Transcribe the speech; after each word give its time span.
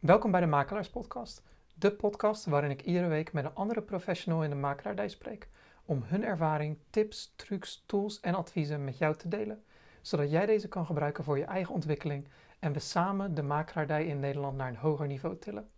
Welkom 0.00 0.30
bij 0.30 0.40
de 0.40 0.46
Makelaars 0.46 0.90
Podcast, 0.90 1.42
de 1.74 1.92
podcast 1.92 2.44
waarin 2.44 2.70
ik 2.70 2.82
iedere 2.82 3.06
week 3.06 3.32
met 3.32 3.44
een 3.44 3.54
andere 3.54 3.82
professional 3.82 4.42
in 4.42 4.50
de 4.50 4.56
makelaardij 4.56 5.08
spreek 5.08 5.48
om 5.84 6.02
hun 6.04 6.24
ervaring, 6.24 6.78
tips, 6.90 7.32
trucs, 7.36 7.82
tools 7.86 8.20
en 8.20 8.34
adviezen 8.34 8.84
met 8.84 8.98
jou 8.98 9.16
te 9.16 9.28
delen, 9.28 9.64
zodat 10.00 10.30
jij 10.30 10.46
deze 10.46 10.68
kan 10.68 10.86
gebruiken 10.86 11.24
voor 11.24 11.38
je 11.38 11.44
eigen 11.44 11.74
ontwikkeling 11.74 12.28
en 12.58 12.72
we 12.72 12.78
samen 12.78 13.34
de 13.34 13.42
makelaardij 13.42 14.06
in 14.06 14.20
Nederland 14.20 14.56
naar 14.56 14.68
een 14.68 14.76
hoger 14.76 15.06
niveau 15.06 15.38
tillen. 15.38 15.70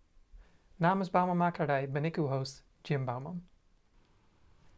Namens 0.75 1.09
Bouwman 1.09 1.37
Makelaardij 1.37 1.91
ben 1.91 2.05
ik 2.05 2.17
uw 2.17 2.27
host, 2.27 2.63
Jim 2.81 3.05
Bouwman. 3.05 3.43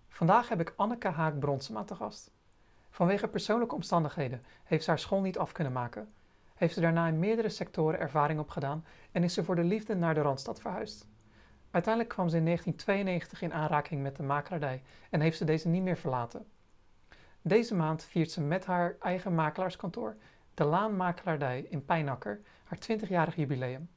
Vandaag 0.10 0.50
heb 0.50 0.60
ik 0.60 0.74
Anneke 0.76 1.08
Haak-Bronsema 1.08 1.84
te 1.84 1.96
gast. 1.96 2.32
Vanwege 2.90 3.28
persoonlijke 3.28 3.76
omstandigheden 3.76 4.44
heeft 4.64 4.84
ze 4.84 4.90
haar 4.90 5.00
school 5.00 5.22
niet 5.22 5.38
af 5.38 5.52
kunnen 5.52 5.74
maken 5.74 6.14
heeft 6.62 6.74
ze 6.74 6.82
daarna 6.82 7.08
in 7.08 7.20
meerdere 7.20 7.50
sectoren 7.50 8.00
ervaring 8.00 8.40
opgedaan 8.40 8.86
en 9.12 9.24
is 9.24 9.34
ze 9.34 9.44
voor 9.44 9.56
de 9.56 9.64
liefde 9.64 9.96
naar 9.96 10.14
de 10.14 10.22
Randstad 10.22 10.62
verhuisd. 10.62 11.08
Uiteindelijk 11.72 12.14
kwam 12.14 12.30
ze 12.30 12.38
in 12.38 12.46
1992 12.46 13.42
in 13.42 13.54
aanraking 13.54 14.02
met 14.02 14.16
de 14.16 14.24
makelaardij 14.24 14.82
en 15.10 15.22
heeft 15.22 15.38
ze 15.38 15.46
deze 15.46 15.68
niet 15.68 15.84
meer 15.84 15.98
verlaten. 15.98 16.46
Deze 17.42 17.76
maand 17.76 18.04
viert 18.04 18.32
ze 18.32 18.42
met 18.42 18.66
haar 18.66 18.96
eigen 19.00 19.36
makelaarskantoor, 19.36 20.16
de 20.54 20.64
Laan 20.64 20.96
Makelaardij 20.96 21.66
in 21.70 21.86
Pijnakker, 21.86 22.42
haar 22.64 22.80
20-jarig 22.92 23.36
jubileum. 23.36 23.90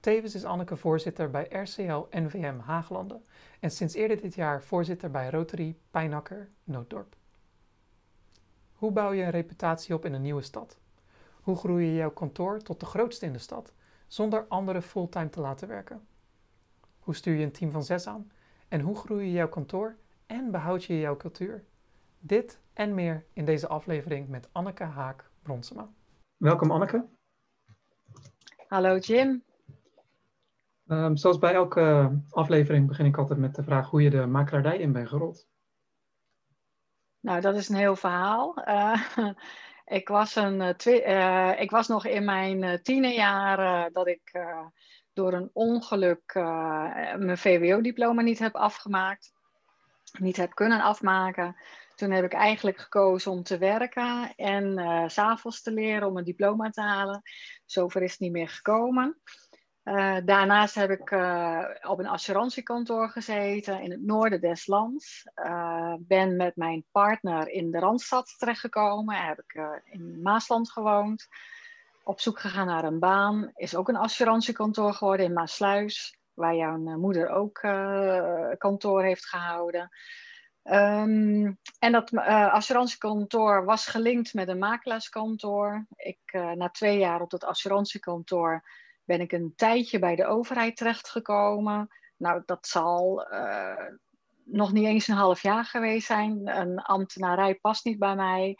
Tevens 0.00 0.34
is 0.34 0.44
Anneke 0.44 0.76
voorzitter 0.76 1.30
bij 1.30 1.46
RCL 1.50 2.06
NVM 2.10 2.58
Haaglanden 2.58 3.24
en 3.60 3.70
sinds 3.70 3.94
eerder 3.94 4.20
dit 4.20 4.34
jaar 4.34 4.62
voorzitter 4.62 5.10
bij 5.10 5.30
Rotary 5.30 5.76
Pijnakker 5.90 6.48
Nooddorp. 6.64 7.16
Hoe 8.72 8.92
bouw 8.92 9.12
je 9.12 9.22
een 9.22 9.30
reputatie 9.30 9.94
op 9.94 10.04
in 10.04 10.12
een 10.12 10.22
nieuwe 10.22 10.42
stad? 10.42 10.80
Hoe 11.42 11.56
groei 11.56 11.86
je 11.86 11.94
jouw 11.94 12.10
kantoor 12.10 12.58
tot 12.58 12.80
de 12.80 12.86
grootste 12.86 13.26
in 13.26 13.32
de 13.32 13.38
stad, 13.38 13.72
zonder 14.06 14.46
anderen 14.48 14.82
fulltime 14.82 15.28
te 15.28 15.40
laten 15.40 15.68
werken? 15.68 16.06
Hoe 16.98 17.14
stuur 17.14 17.34
je 17.34 17.44
een 17.44 17.52
team 17.52 17.70
van 17.70 17.84
zes 17.84 18.06
aan? 18.06 18.30
En 18.68 18.80
hoe 18.80 18.96
groei 18.96 19.26
je 19.26 19.32
jouw 19.32 19.48
kantoor 19.48 19.96
en 20.26 20.50
behoud 20.50 20.84
je 20.84 20.98
jouw 20.98 21.16
cultuur? 21.16 21.64
Dit 22.18 22.60
en 22.72 22.94
meer 22.94 23.24
in 23.32 23.44
deze 23.44 23.68
aflevering 23.68 24.28
met 24.28 24.48
Anneke 24.52 24.84
Haak-Bronsema. 24.84 25.88
Welkom 26.36 26.70
Anneke. 26.70 27.08
Hallo 28.66 28.98
Jim. 28.98 29.42
Um, 30.86 31.16
zoals 31.16 31.38
bij 31.38 31.54
elke 31.54 32.18
aflevering 32.30 32.86
begin 32.86 33.06
ik 33.06 33.18
altijd 33.18 33.38
met 33.38 33.54
de 33.54 33.62
vraag 33.62 33.90
hoe 33.90 34.02
je 34.02 34.10
de 34.10 34.26
makelaardij 34.26 34.78
in 34.78 34.92
bent 34.92 35.08
gerold. 35.08 35.46
Nou, 37.20 37.40
dat 37.40 37.54
is 37.54 37.68
een 37.68 37.76
heel 37.76 37.96
verhaal. 37.96 38.68
Uh, 38.68 39.32
Ik 39.92 40.08
was, 40.08 40.34
een, 40.34 40.76
uh, 40.86 41.60
ik 41.60 41.70
was 41.70 41.88
nog 41.88 42.06
in 42.06 42.24
mijn 42.24 42.62
uh, 42.62 42.74
tienerjaren 42.74 43.92
dat 43.92 44.06
ik 44.06 44.32
door 45.12 45.32
een 45.32 45.50
ongeluk 45.52 46.34
mijn 47.18 47.38
VWO-diploma 47.38 48.22
niet 48.22 48.38
heb 48.38 48.54
afgemaakt. 48.54 49.32
Niet 50.18 50.36
heb 50.36 50.54
kunnen 50.54 50.80
afmaken. 50.80 51.56
Toen 51.94 52.10
heb 52.10 52.24
ik 52.24 52.32
eigenlijk 52.32 52.78
gekozen 52.78 53.30
om 53.30 53.42
te 53.42 53.58
werken 53.58 54.32
en 54.36 54.78
s 55.10 55.14
s'avonds 55.14 55.62
te 55.62 55.72
leren 55.72 56.08
om 56.08 56.16
een 56.16 56.24
diploma 56.24 56.70
te 56.70 56.80
halen. 56.80 57.22
Zover 57.64 58.02
is 58.02 58.10
het 58.10 58.20
niet 58.20 58.32
meer 58.32 58.48
gekomen. 58.48 59.20
Uh, 59.84 60.16
daarnaast 60.24 60.74
heb 60.74 60.90
ik 60.90 61.10
uh, 61.10 61.64
op 61.82 61.98
een 61.98 62.06
assurantiekantoor 62.06 63.08
gezeten 63.08 63.80
in 63.80 63.90
het 63.90 64.02
noorden 64.02 64.40
des 64.40 64.66
lands. 64.66 65.26
Uh, 65.34 65.94
ben 65.98 66.36
met 66.36 66.56
mijn 66.56 66.84
partner 66.90 67.48
in 67.48 67.70
de 67.70 67.78
Randstad 67.78 68.34
terechtgekomen. 68.38 69.16
Heb 69.16 69.38
ik 69.38 69.80
in 69.84 70.22
Maasland 70.22 70.70
gewoond. 70.70 71.28
Op 72.02 72.20
zoek 72.20 72.40
gegaan 72.40 72.66
naar 72.66 72.84
een 72.84 72.98
baan. 72.98 73.50
Is 73.54 73.76
ook 73.76 73.88
een 73.88 73.96
assurantiekantoor 73.96 74.94
geworden 74.94 75.26
in 75.26 75.32
Maasluis. 75.32 76.18
Waar 76.34 76.54
jouw 76.54 76.76
moeder 76.76 77.28
ook 77.28 77.58
kantoor 78.58 79.02
heeft 79.02 79.26
gehouden. 79.26 79.90
Um, 80.64 81.58
en 81.78 81.92
dat 81.92 82.14
assurantiekantoor 82.50 83.64
was 83.64 83.86
gelinkt 83.86 84.34
met 84.34 84.48
een 84.48 84.58
makelaarskantoor. 84.58 85.86
Ik, 85.96 86.18
na 86.32 86.68
twee 86.68 86.98
jaar 86.98 87.20
op 87.20 87.30
dat 87.30 87.44
assurantiekantoor 87.44 88.62
ben 89.04 89.20
ik 89.20 89.32
een 89.32 89.52
tijdje 89.56 89.98
bij 89.98 90.16
de 90.16 90.26
overheid 90.26 90.76
terechtgekomen. 90.76 91.88
Nou, 92.16 92.42
dat 92.46 92.66
zal 92.66 93.26
uh, 93.32 93.86
nog 94.44 94.72
niet 94.72 94.86
eens 94.86 95.08
een 95.08 95.14
half 95.14 95.42
jaar 95.42 95.64
geweest 95.64 96.06
zijn. 96.06 96.48
Een 96.48 96.78
ambtenarij 96.78 97.54
past 97.54 97.84
niet 97.84 97.98
bij 97.98 98.14
mij. 98.14 98.56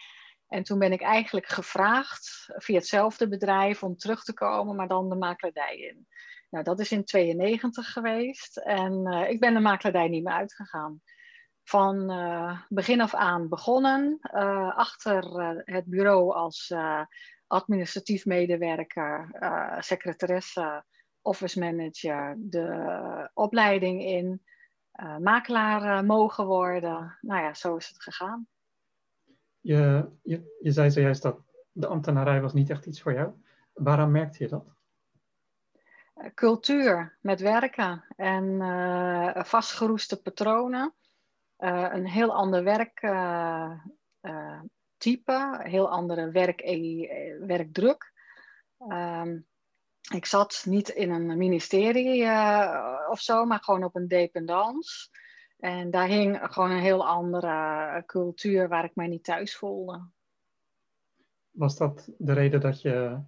En 0.47 0.63
toen 0.63 0.79
ben 0.79 0.93
ik 0.93 1.03
eigenlijk 1.03 1.47
gevraagd 1.47 2.53
via 2.57 2.77
hetzelfde 2.77 3.29
bedrijf 3.29 3.83
om 3.83 3.97
terug 3.97 4.25
te 4.25 4.35
komen, 4.35 4.77
maar 4.77 4.89
dan 4.89 5.09
de 5.09 5.17
makelaardij 5.17 5.77
in. 5.77 6.07
Nou, 6.51 6.65
dat 6.65 6.81
is 6.81 6.93
in 6.93 7.05
92 7.05 7.93
geweest 7.93 8.57
en 8.57 9.13
uh, 9.13 9.29
ik 9.31 9.41
ben 9.41 9.55
de 9.55 9.61
makelaardij 9.61 10.09
niet 10.09 10.25
meer 10.25 10.33
uitgegaan. 10.33 11.01
Van 11.65 12.11
uh, 12.11 12.61
begin 12.69 13.01
af 13.01 13.15
aan 13.15 13.49
begonnen, 13.49 14.19
achter 14.75 15.25
het 15.65 15.85
bureau 15.85 16.35
als 16.35 16.75
administratief 17.53 18.27
medewerker, 18.27 19.31
uh, 19.41 19.81
secretaresse, 19.81 20.85
office 21.23 21.59
manager, 21.59 22.37
de 22.39 23.31
opleiding 23.35 24.05
in, 24.05 24.43
uh, 25.03 25.17
makelaar 25.17 25.83
uh, 25.83 26.09
mogen 26.09 26.47
worden. 26.47 27.19
Nou 27.21 27.43
ja, 27.43 27.55
zo 27.55 27.77
is 27.77 27.89
het 27.89 28.03
gegaan. 28.03 28.47
Je, 29.61 30.09
je, 30.23 30.57
je 30.61 30.73
zei 30.73 30.91
zojuist 30.91 31.23
dat 31.23 31.39
de 31.73 31.87
ambtenarij 31.87 32.41
was 32.41 32.53
niet 32.53 32.71
echt 32.71 32.87
iets 32.87 33.03
voor 33.03 33.13
jou. 33.13 33.33
Waarom 33.73 34.11
merkte 34.11 34.43
je 34.43 34.49
dat? 34.49 34.65
Cultuur 36.35 37.19
met 37.21 37.41
werken 37.41 38.05
en 38.17 38.59
vastgeroeste 39.47 40.23
patronen. 40.23 40.95
een 41.57 42.07
heel 42.07 42.35
ander 42.35 42.65
werk 42.65 43.01
type, 45.03 45.59
heel 45.63 45.91
andere 45.91 46.31
werk, 46.31 46.61
eh, 46.61 47.47
werkdruk. 47.47 48.13
Um, 48.89 49.47
ik 50.13 50.27
zat 50.27 50.63
niet 50.67 50.89
in 50.89 51.11
een 51.11 51.39
ministerie 51.39 52.23
uh, 52.23 53.09
of 53.11 53.21
zo, 53.21 53.45
maar 53.45 53.59
gewoon 53.63 53.85
op 53.85 53.97
een 53.97 54.09
dependance. 54.09 55.09
En 55.59 55.91
daar 55.91 56.09
hing 56.09 56.39
gewoon 56.43 56.71
een 56.71 56.83
heel 56.83 57.07
andere 57.07 58.03
cultuur 58.07 58.69
waar 58.69 58.85
ik 58.85 58.95
mij 58.95 59.07
niet 59.07 59.25
thuis 59.25 59.57
voelde. 59.57 60.09
Was 61.51 61.77
dat 61.77 62.11
de 62.19 62.33
reden 62.33 62.61
dat 62.61 62.83
je, 62.83 63.19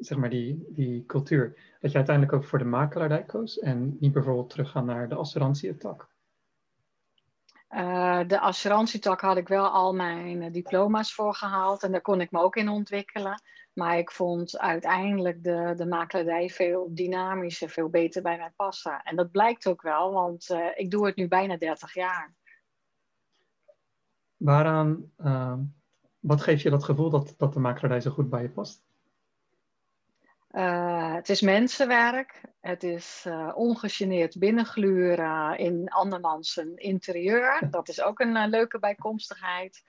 zeg 0.00 0.18
maar 0.18 0.30
die, 0.30 0.64
die 0.68 1.06
cultuur, 1.06 1.76
dat 1.80 1.90
je 1.90 1.96
uiteindelijk 1.96 2.36
ook 2.36 2.44
voor 2.44 2.58
de 2.58 2.64
makelaardij 2.64 3.24
koos 3.24 3.58
en 3.58 3.96
niet 4.00 4.12
bijvoorbeeld 4.12 4.50
teruggaan 4.50 4.84
naar 4.84 5.08
de 5.08 5.14
assurantietak? 5.14 6.15
Uh, 7.76 8.20
de 8.26 8.40
assurantietak 8.40 9.20
had 9.20 9.36
ik 9.36 9.48
wel 9.48 9.66
al 9.66 9.94
mijn 9.94 10.42
uh, 10.42 10.52
diploma's 10.52 11.14
voor 11.14 11.34
gehaald 11.34 11.82
en 11.82 11.92
daar 11.92 12.00
kon 12.00 12.20
ik 12.20 12.30
me 12.30 12.40
ook 12.40 12.56
in 12.56 12.68
ontwikkelen. 12.68 13.42
Maar 13.72 13.98
ik 13.98 14.10
vond 14.10 14.58
uiteindelijk 14.58 15.44
de, 15.44 15.72
de 15.76 16.48
veel 16.48 16.88
dynamischer, 16.94 17.68
veel 17.68 17.88
beter 17.88 18.22
bij 18.22 18.36
mij 18.36 18.52
passen. 18.56 19.02
En 19.02 19.16
dat 19.16 19.30
blijkt 19.30 19.66
ook 19.66 19.82
wel, 19.82 20.12
want 20.12 20.50
uh, 20.50 20.66
ik 20.74 20.90
doe 20.90 21.06
het 21.06 21.16
nu 21.16 21.28
bijna 21.28 21.56
30 21.56 21.94
jaar. 21.94 22.34
Waaraan, 24.36 25.12
wat 26.18 26.42
geeft 26.42 26.62
je 26.62 26.70
dat 26.70 26.84
gevoel 26.84 27.10
dat, 27.10 27.34
dat 27.36 27.52
de 27.52 27.60
makelaardij 27.60 28.00
zo 28.00 28.10
goed 28.10 28.30
bij 28.30 28.42
je 28.42 28.50
past? 28.50 28.85
Uh, 30.56 31.14
het 31.14 31.28
is 31.28 31.40
mensenwerk. 31.40 32.40
Het 32.60 32.82
is 32.82 33.24
uh, 33.26 33.52
ongegeneerd 33.54 34.38
binnengluren 34.38 35.58
in 35.58 35.88
andermans 35.88 36.56
interieur. 36.74 37.66
Dat 37.70 37.88
is 37.88 38.02
ook 38.02 38.20
een 38.20 38.36
uh, 38.36 38.46
leuke 38.46 38.78
bijkomstigheid. 38.78 39.82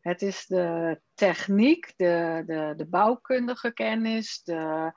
Het 0.00 0.22
is 0.22 0.46
de 0.46 1.00
techniek, 1.14 1.92
de, 1.96 2.42
de, 2.46 2.74
de 2.76 2.86
bouwkundige 2.86 3.72
kennis, 3.72 4.42
de, 4.42 4.92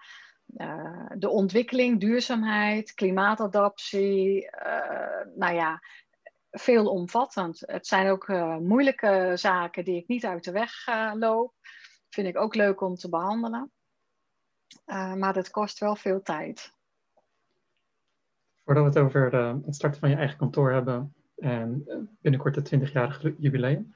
de 1.17 1.29
ontwikkeling, 1.29 1.99
duurzaamheid, 1.99 2.93
klimaatadaptie. 2.93 4.49
nou 5.35 5.53
ja, 5.53 5.81
veelomvattend. 6.51 7.59
Het 7.65 7.87
zijn 7.87 8.09
ook 8.09 8.27
moeilijke 8.59 9.31
zaken 9.35 9.83
die 9.83 9.95
ik 9.95 10.07
niet 10.07 10.25
uit 10.25 10.43
de 10.43 10.51
weg 10.51 10.71
loop. 11.13 11.53
Vind 12.09 12.27
ik 12.27 12.37
ook 12.37 12.55
leuk 12.55 12.81
om 12.81 12.95
te 12.95 13.09
behandelen. 13.09 13.71
Uh, 14.85 15.13
maar 15.13 15.33
dat 15.33 15.49
kost 15.49 15.79
wel 15.79 15.95
veel 15.95 16.21
tijd. 16.21 16.73
Voordat 18.63 18.83
we 18.83 18.89
het 18.89 18.99
over 18.99 19.29
de, 19.29 19.59
het 19.65 19.75
starten 19.75 19.99
van 19.99 20.09
je 20.09 20.15
eigen 20.15 20.37
kantoor 20.37 20.71
hebben 20.71 21.13
en 21.35 21.83
eh, 21.87 21.97
binnenkort 22.21 22.55
het 22.55 22.75
20-jarig 22.75 23.21
jubileum. 23.37 23.93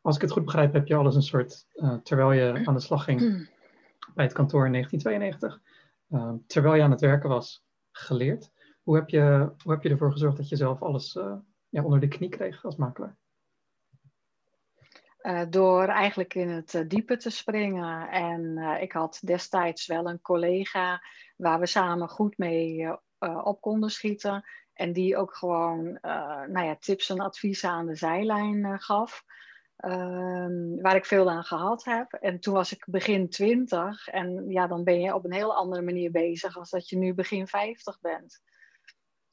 Als 0.00 0.16
ik 0.16 0.22
het 0.22 0.30
goed 0.30 0.44
begrijp, 0.44 0.72
heb 0.72 0.86
je 0.86 0.94
alles 0.94 1.14
een 1.14 1.22
soort, 1.22 1.66
uh, 1.74 1.94
terwijl 1.94 2.32
je 2.32 2.66
aan 2.66 2.74
de 2.74 2.80
slag 2.80 3.04
ging 3.04 3.48
bij 4.14 4.24
het 4.24 4.34
kantoor 4.34 4.66
in 4.66 4.72
1992, 4.72 6.46
terwijl 6.46 6.74
je 6.74 6.82
aan 6.82 6.90
het 6.90 7.00
werken 7.00 7.28
was, 7.28 7.64
geleerd. 7.90 8.50
Hoe 8.82 8.94
heb 8.94 9.08
je, 9.08 9.52
hoe 9.62 9.72
heb 9.72 9.82
je 9.82 9.88
ervoor 9.88 10.12
gezorgd 10.12 10.36
dat 10.36 10.48
je 10.48 10.56
zelf 10.56 10.82
alles 10.82 11.12
ja, 11.68 11.82
onder 11.82 12.00
de 12.00 12.08
knie 12.08 12.28
kreeg 12.28 12.64
als 12.64 12.76
makelaar? 12.76 13.16
Door 15.48 15.84
eigenlijk 15.84 16.34
in 16.34 16.48
het 16.48 16.84
diepe 16.88 17.16
te 17.16 17.30
springen. 17.30 18.08
En 18.08 18.58
ik 18.80 18.92
had 18.92 19.20
destijds 19.24 19.86
wel 19.86 20.08
een 20.08 20.20
collega 20.20 21.02
waar 21.36 21.60
we 21.60 21.66
samen 21.66 22.08
goed 22.08 22.38
mee 22.38 22.88
op 23.18 23.60
konden 23.60 23.90
schieten. 23.90 24.44
En 24.72 24.92
die 24.92 25.16
ook 25.16 25.34
gewoon 25.34 25.98
nou 26.48 26.62
ja, 26.62 26.76
tips 26.80 27.10
en 27.10 27.20
adviezen 27.20 27.68
aan 27.68 27.86
de 27.86 27.94
zijlijn 27.94 28.80
gaf. 28.80 29.24
Ehm, 29.76 30.80
waar 30.80 30.96
ik 30.96 31.04
veel 31.04 31.30
aan 31.30 31.44
gehad 31.44 31.84
heb. 31.84 32.12
En 32.12 32.40
toen 32.40 32.54
was 32.54 32.72
ik 32.72 32.84
begin 32.86 33.28
20 33.28 34.08
en 34.08 34.48
ja, 34.48 34.66
dan 34.66 34.84
ben 34.84 35.00
je 35.00 35.14
op 35.14 35.24
een 35.24 35.32
heel 35.32 35.54
andere 35.54 35.82
manier 35.82 36.10
bezig 36.10 36.58
als 36.58 36.70
dat 36.70 36.88
je 36.88 36.96
nu 36.96 37.14
begin 37.14 37.46
50 37.46 38.00
bent. 38.00 38.42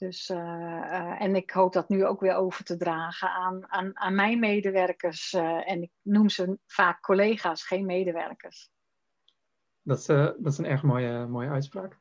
Dus, 0.01 0.30
uh, 0.30 0.38
uh, 0.38 1.21
en 1.21 1.36
ik 1.36 1.51
hoop 1.51 1.74
dat 1.74 1.89
nu 1.89 2.06
ook 2.06 2.19
weer 2.19 2.36
over 2.36 2.63
te 2.63 2.77
dragen 2.77 3.30
aan, 3.30 3.71
aan, 3.71 3.98
aan 3.98 4.15
mijn 4.15 4.39
medewerkers. 4.39 5.33
Uh, 5.33 5.69
en 5.69 5.81
ik 5.81 5.92
noem 6.01 6.30
ze 6.30 6.57
vaak 6.65 7.01
collega's, 7.01 7.63
geen 7.63 7.86
medewerkers. 7.86 8.71
Dat 9.81 9.98
is, 9.98 10.06
dat 10.06 10.45
is 10.45 10.57
een 10.57 10.65
erg 10.65 10.83
mooie, 10.83 11.27
mooie 11.27 11.50
uitspraak. 11.50 11.98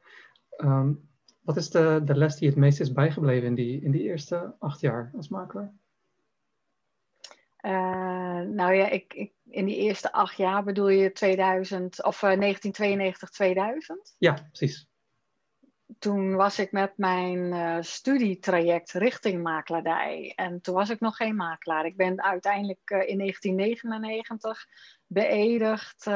Um, 0.56 1.08
wat 1.41 1.56
is 1.56 1.70
de, 1.70 2.00
de 2.05 2.14
les 2.17 2.37
die 2.37 2.49
het 2.49 2.58
meest 2.58 2.81
is 2.81 2.93
bijgebleven 2.93 3.47
in 3.47 3.55
die, 3.55 3.82
in 3.82 3.91
die 3.91 4.02
eerste 4.02 4.56
acht 4.58 4.81
jaar 4.81 5.11
als 5.17 5.29
makelaar? 5.29 5.75
Nou 8.47 8.75
ja, 8.75 8.88
ik, 8.88 9.14
ik, 9.14 9.32
in 9.44 9.64
die 9.64 9.76
eerste 9.76 10.12
acht 10.12 10.37
jaar 10.37 10.64
bedoel 10.64 10.88
je 10.88 11.12
2000 11.12 12.05
of 12.05 12.14
uh, 12.14 12.20
1992, 12.20 13.31
2000? 13.31 14.14
Ja, 14.19 14.32
precies. 14.32 14.90
Toen 15.99 16.37
was 16.37 16.59
ik 16.59 16.73
met 16.73 16.93
mijn 16.97 17.39
uh, 17.39 17.77
studietraject 17.81 18.93
richting 18.93 19.43
makelaardij. 19.43 20.33
En 20.37 20.61
toen 20.61 20.75
was 20.75 20.91
ik 20.91 21.01
nog 21.01 21.17
geen 21.17 21.37
makelaar. 21.37 21.85
Ik 21.85 21.97
ben 21.97 22.23
uiteindelijk 22.23 22.91
in 22.91 23.19
1999 23.19 24.67
beëdigd 25.07 26.07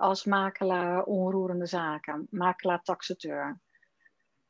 als 0.00 0.24
makelaar 0.24 1.04
onroerende 1.04 1.66
zaken, 1.66 2.26
makelaar 2.30 2.82
taxateur. 2.82 3.60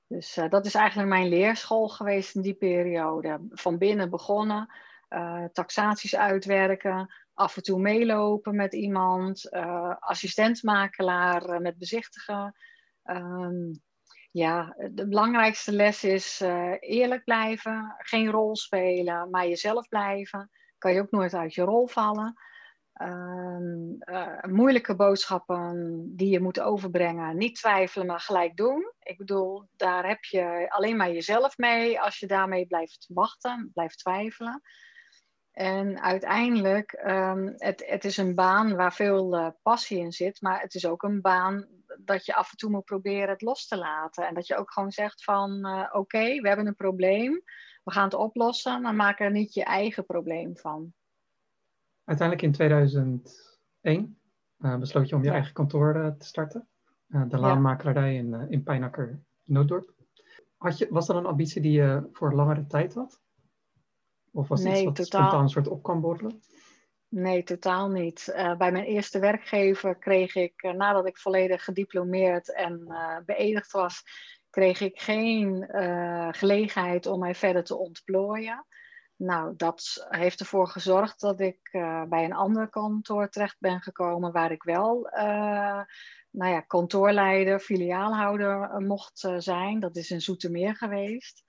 Dus 0.06 0.38
dat 0.48 0.66
is 0.66 0.74
eigenlijk 0.74 1.08
mijn 1.08 1.28
leerschool 1.28 1.88
geweest 1.88 2.34
in 2.34 2.42
die 2.42 2.54
periode. 2.54 3.40
Van 3.50 3.78
binnen 3.78 4.10
begonnen 4.10 4.68
taxaties 5.52 6.16
uitwerken, 6.16 7.14
af 7.34 7.56
en 7.56 7.62
toe 7.62 7.80
meelopen 7.80 8.56
met 8.56 8.74
iemand, 8.74 9.50
assistentsmakelaar 9.98 11.48
uh, 11.48 11.58
met 11.58 11.78
bezichtigen. 11.78 12.54
Um, 13.04 13.82
ja, 14.34 14.74
de 14.90 15.08
belangrijkste 15.08 15.72
les 15.72 16.04
is 16.04 16.40
eerlijk 16.80 17.24
blijven, 17.24 17.94
geen 17.98 18.30
rol 18.30 18.56
spelen, 18.56 19.30
maar 19.30 19.48
jezelf 19.48 19.88
blijven. 19.88 20.50
Kan 20.78 20.92
je 20.92 21.00
ook 21.00 21.10
nooit 21.10 21.34
uit 21.34 21.54
je 21.54 21.62
rol 21.62 21.86
vallen. 21.86 22.34
Um, 23.02 23.98
moeilijke 24.50 24.96
boodschappen 24.96 26.02
die 26.16 26.30
je 26.30 26.40
moet 26.40 26.60
overbrengen, 26.60 27.36
niet 27.36 27.56
twijfelen, 27.56 28.06
maar 28.06 28.20
gelijk 28.20 28.56
doen. 28.56 28.92
Ik 28.98 29.18
bedoel, 29.18 29.68
daar 29.76 30.06
heb 30.08 30.24
je 30.24 30.66
alleen 30.68 30.96
maar 30.96 31.12
jezelf 31.12 31.58
mee 31.58 32.00
als 32.00 32.18
je 32.18 32.26
daarmee 32.26 32.66
blijft 32.66 33.06
wachten, 33.08 33.70
blijft 33.74 33.98
twijfelen. 33.98 34.60
En 35.52 36.00
uiteindelijk, 36.00 37.02
um, 37.06 37.54
het, 37.56 37.84
het 37.86 38.04
is 38.04 38.16
een 38.16 38.34
baan 38.34 38.76
waar 38.76 38.94
veel 38.94 39.56
passie 39.62 39.98
in 39.98 40.12
zit, 40.12 40.40
maar 40.40 40.60
het 40.60 40.74
is 40.74 40.86
ook 40.86 41.02
een 41.02 41.20
baan 41.20 41.66
dat 41.98 42.26
je 42.26 42.34
af 42.34 42.50
en 42.50 42.56
toe 42.56 42.70
moet 42.70 42.84
proberen 42.84 43.28
het 43.28 43.42
los 43.42 43.66
te 43.66 43.76
laten. 43.76 44.26
En 44.26 44.34
dat 44.34 44.46
je 44.46 44.56
ook 44.56 44.72
gewoon 44.72 44.92
zegt 44.92 45.24
van, 45.24 45.50
uh, 45.66 45.80
oké, 45.80 45.96
okay, 45.98 46.40
we 46.40 46.48
hebben 46.48 46.66
een 46.66 46.74
probleem, 46.74 47.42
we 47.84 47.92
gaan 47.92 48.04
het 48.04 48.14
oplossen, 48.14 48.82
maar 48.82 48.94
maak 48.94 49.20
er 49.20 49.30
niet 49.30 49.54
je 49.54 49.64
eigen 49.64 50.06
probleem 50.06 50.56
van. 50.56 50.92
Uiteindelijk 52.04 52.46
in 52.46 52.52
2001 52.52 54.18
uh, 54.58 54.76
besloot 54.76 55.08
je 55.08 55.16
om 55.16 55.24
je 55.24 55.30
eigen 55.30 55.52
kantoor 55.52 55.96
uh, 55.96 56.06
te 56.06 56.26
starten. 56.26 56.68
de 57.06 57.38
laanmakelaardij 57.38 58.14
in, 58.14 58.34
in 58.48 58.62
Pijnakker, 58.62 59.22
Nooddorp. 59.42 59.94
Had 60.56 60.78
je, 60.78 60.86
was 60.90 61.06
dat 61.06 61.16
een 61.16 61.26
ambitie 61.26 61.62
die 61.62 61.72
je 61.72 62.08
voor 62.12 62.34
langere 62.34 62.66
tijd 62.66 62.94
had? 62.94 63.22
Of 64.32 64.48
was 64.48 64.62
het 64.62 64.68
nee, 64.68 64.76
iets 64.76 64.86
wat 64.86 64.96
totaal... 64.96 65.20
spontaan 65.20 65.42
een 65.42 65.48
soort 65.48 65.68
op 65.68 65.82
kan 65.82 66.00
borrelen? 66.00 66.40
Nee, 67.14 67.42
totaal 67.42 67.88
niet. 67.88 68.32
Uh, 68.36 68.56
bij 68.56 68.72
mijn 68.72 68.84
eerste 68.84 69.18
werkgever 69.18 69.98
kreeg 69.98 70.34
ik, 70.34 70.62
uh, 70.62 70.72
nadat 70.72 71.06
ik 71.06 71.18
volledig 71.18 71.64
gediplomeerd 71.64 72.52
en 72.52 72.84
uh, 72.88 73.16
beëdigd 73.26 73.72
was, 73.72 74.02
kreeg 74.50 74.80
ik 74.80 75.00
geen 75.00 75.66
gelegenheid 76.30 77.06
om 77.06 77.18
mij 77.18 77.34
verder 77.34 77.64
te 77.64 77.76
ontplooien. 77.76 78.66
Nou, 79.16 79.54
dat 79.56 80.06
heeft 80.08 80.40
ervoor 80.40 80.68
gezorgd 80.68 81.20
dat 81.20 81.40
ik 81.40 81.58
bij 82.08 82.24
een 82.24 82.32
ander 82.32 82.68
kantoor 82.68 83.28
terecht 83.28 83.56
ben 83.58 83.80
gekomen, 83.80 84.32
waar 84.32 84.52
ik 84.52 84.62
wel 84.62 85.08
nou 86.30 86.52
ja, 86.52 86.60
kantoorleider, 86.60 87.60
filiaalhouder 87.60 88.80
mocht 88.80 89.28
zijn. 89.38 89.80
Dat 89.80 89.96
is 89.96 90.10
in 90.10 90.20
Zoetermeer 90.20 90.76
geweest. 90.76 91.44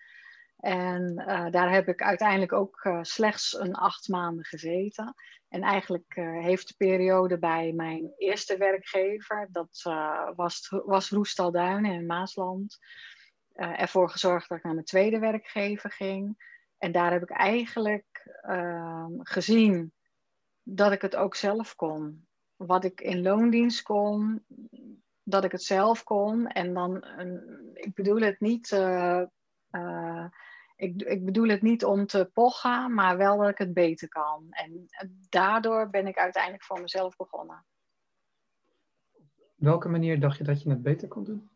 En 0.66 1.14
uh, 1.18 1.46
daar 1.50 1.72
heb 1.72 1.88
ik 1.88 2.02
uiteindelijk 2.02 2.54
ook 2.54 2.84
uh, 2.84 3.00
slechts 3.02 3.60
een 3.60 3.76
acht 3.76 4.08
maanden 4.08 4.46
gezeten. 4.46 5.14
En 5.50 5.62
eigenlijk 5.62 6.16
uh, 6.16 6.44
heeft 6.44 6.68
de 6.68 6.74
periode 6.78 7.40
bij 7.40 7.72
mijn 7.72 8.14
eerste 8.18 8.58
werkgever, 8.58 9.48
dat 9.52 9.82
was, 10.36 10.70
was 10.86 11.10
Roestalduinen 11.10 11.92
in 11.92 12.06
Maasland, 12.06 12.78
ervoor 13.54 14.10
gezorgd 14.10 14.50
dat 14.50 14.58
ik 14.58 14.64
naar 14.64 14.74
mijn 14.74 14.86
tweede 14.86 15.20
werkgever 15.20 15.92
ging. 15.92 16.38
En 16.78 16.92
daar 16.92 17.12
heb 17.12 17.22
ik 17.22 17.32
eigenlijk 17.32 18.38
ehm, 18.42 19.12
gezien 19.18 19.94
dat 20.64 20.92
ik 20.92 21.02
het 21.02 21.16
ook 21.16 21.36
zelf 21.36 21.76
kon. 21.76 22.28
Wat 22.56 22.84
ik 22.84 23.02
in 23.02 23.22
loondienst 23.22 23.82
kon, 23.82 24.46
dat 25.24 25.44
ik 25.44 25.52
het 25.52 25.64
zelf 25.64 26.04
kon. 26.04 26.48
En 26.48 26.74
dan, 26.74 27.06
ik 27.74 27.94
bedoel 27.94 28.22
het 28.22 28.40
niet 28.40 28.70
ik, 30.76 31.02
ik 31.02 31.26
bedoel 31.26 31.48
het 31.48 31.62
niet 31.62 31.86
om 31.86 32.06
te 32.06 32.30
pochen, 32.34 32.94
maar 32.94 33.18
wel 33.18 33.38
dat 33.38 33.50
ik 33.50 33.58
het 33.58 33.74
beter 33.74 34.08
kan. 34.08 34.48
En 34.50 34.88
daardoor 35.30 35.90
ben 35.90 36.08
ik 36.08 36.18
uiteindelijk 36.18 36.64
voor 36.64 36.82
mezelf 36.82 37.16
begonnen. 37.16 37.66
Welke 39.56 39.90
manier 39.90 40.20
dacht 40.20 40.38
je 40.38 40.44
dat 40.44 40.62
je 40.62 40.70
het 40.70 40.82
beter 40.82 41.08
kon 41.08 41.24
doen? 41.24 41.50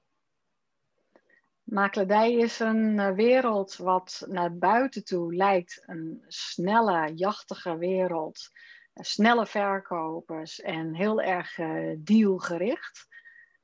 Makelaardij 1.64 2.34
is 2.34 2.60
een 2.60 3.00
eh, 3.00 3.12
wereld 3.12 3.76
wat 3.76 4.26
naar 4.28 4.58
buiten 4.58 5.04
toe 5.04 5.36
lijkt 5.36 5.84
een 5.86 6.24
snelle, 6.28 7.14
jachtige 7.14 7.78
wereld. 7.78 8.50
Snelle 8.94 9.46
verkopers 9.46 10.62
en 10.62 10.96
heel 10.96 11.22
erg 11.22 11.58
uh, 11.58 11.96
dealgericht. 12.00 13.08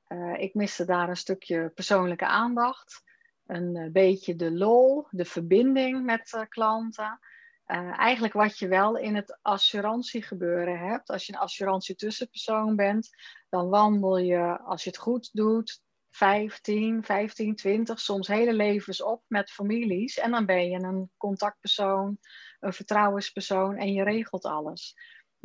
Uh, 0.08 0.34
ik 0.38 0.54
miste 0.54 0.86
daar 0.86 1.10
een 1.10 1.18
stukje 1.18 1.70
persoonlijke 1.70 2.26
aandacht 2.26 3.05
een 3.48 3.76
eh, 3.76 3.92
beetje 3.92 4.36
de 4.36 4.52
lol, 4.52 5.08
de 5.10 5.26
verbinding 5.26 6.06
met 6.06 6.34
uh, 6.36 6.42
klanten. 6.50 7.20
Uh, 7.68 8.00
eigenlijk 8.00 8.34
wat 8.34 8.60
je 8.60 8.68
wel 8.68 8.98
in 8.98 9.16
het 9.16 9.40
assurantiegebeuren 9.42 10.80
hebt. 10.80 11.10
Als 11.10 11.26
je 11.26 11.34
een 11.34 11.40
assurantietussenpersoon 11.40 12.76
bent, 12.76 13.10
dan 13.50 13.70
wandel 13.70 14.18
je, 14.18 14.60
als 14.60 14.84
je 14.84 14.90
het 14.90 15.00
goed 15.00 15.30
doet, 15.34 15.82
15, 16.10 17.04
15, 17.04 17.56
20, 17.56 18.00
soms 18.00 18.28
hele 18.28 18.54
levens 18.54 19.04
op 19.04 19.24
met 19.28 19.52
families. 19.52 20.18
En 20.18 20.32
dan 20.32 20.46
ben 20.46 20.70
je 20.70 20.80
een 20.80 21.12
contactpersoon, 21.18 22.18
een 22.60 22.74
vertrouwenspersoon 22.74 23.78
en 23.78 23.94
je 23.94 24.04
regelt 24.04 24.46
alles. 24.46 24.96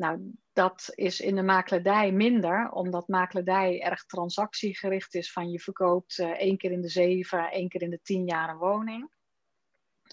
Nou, 0.01 0.33
dat 0.53 0.93
is 0.95 1.21
in 1.21 1.35
de 1.35 1.43
makelaardij 1.43 2.13
minder, 2.13 2.71
omdat 2.71 3.09
makelaardij 3.09 3.83
erg 3.83 4.05
transactiegericht 4.05 5.15
is 5.15 5.33
van 5.33 5.51
je 5.51 5.61
verkoopt 5.61 6.19
uh, 6.19 6.31
één 6.31 6.57
keer 6.57 6.71
in 6.71 6.81
de 6.81 6.89
zeven, 6.89 7.51
één 7.51 7.69
keer 7.69 7.83
in 7.83 7.91
de 7.91 8.01
tien 8.03 8.25
jaar 8.27 8.49
een 8.49 8.57
woning. 8.57 9.11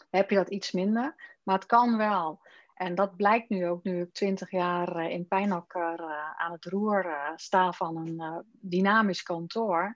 Heb 0.10 0.29
je 0.29 0.36
dat 0.36 0.50
iets 0.50 0.72
minder, 0.72 1.38
maar 1.44 1.56
het 1.56 1.65
kan 1.65 1.98
wel. 1.98 2.41
En 2.74 2.96
dat 2.96 3.15
blijkt 3.15 3.50
nu 3.50 3.67
ook 3.67 3.84
nu 3.84 4.01
ik 4.01 4.13
twintig 4.13 4.51
jaar 4.51 4.98
uh, 4.98 5.10
in 5.10 5.27
Pijnakker 5.27 6.00
uh, 6.00 6.32
aan 6.36 6.51
het 6.51 6.65
roer 6.65 7.32
sta 7.36 7.72
van 7.72 7.98
een 7.98 8.46
dynamisch 8.51 9.24
kantoor. 9.24 9.96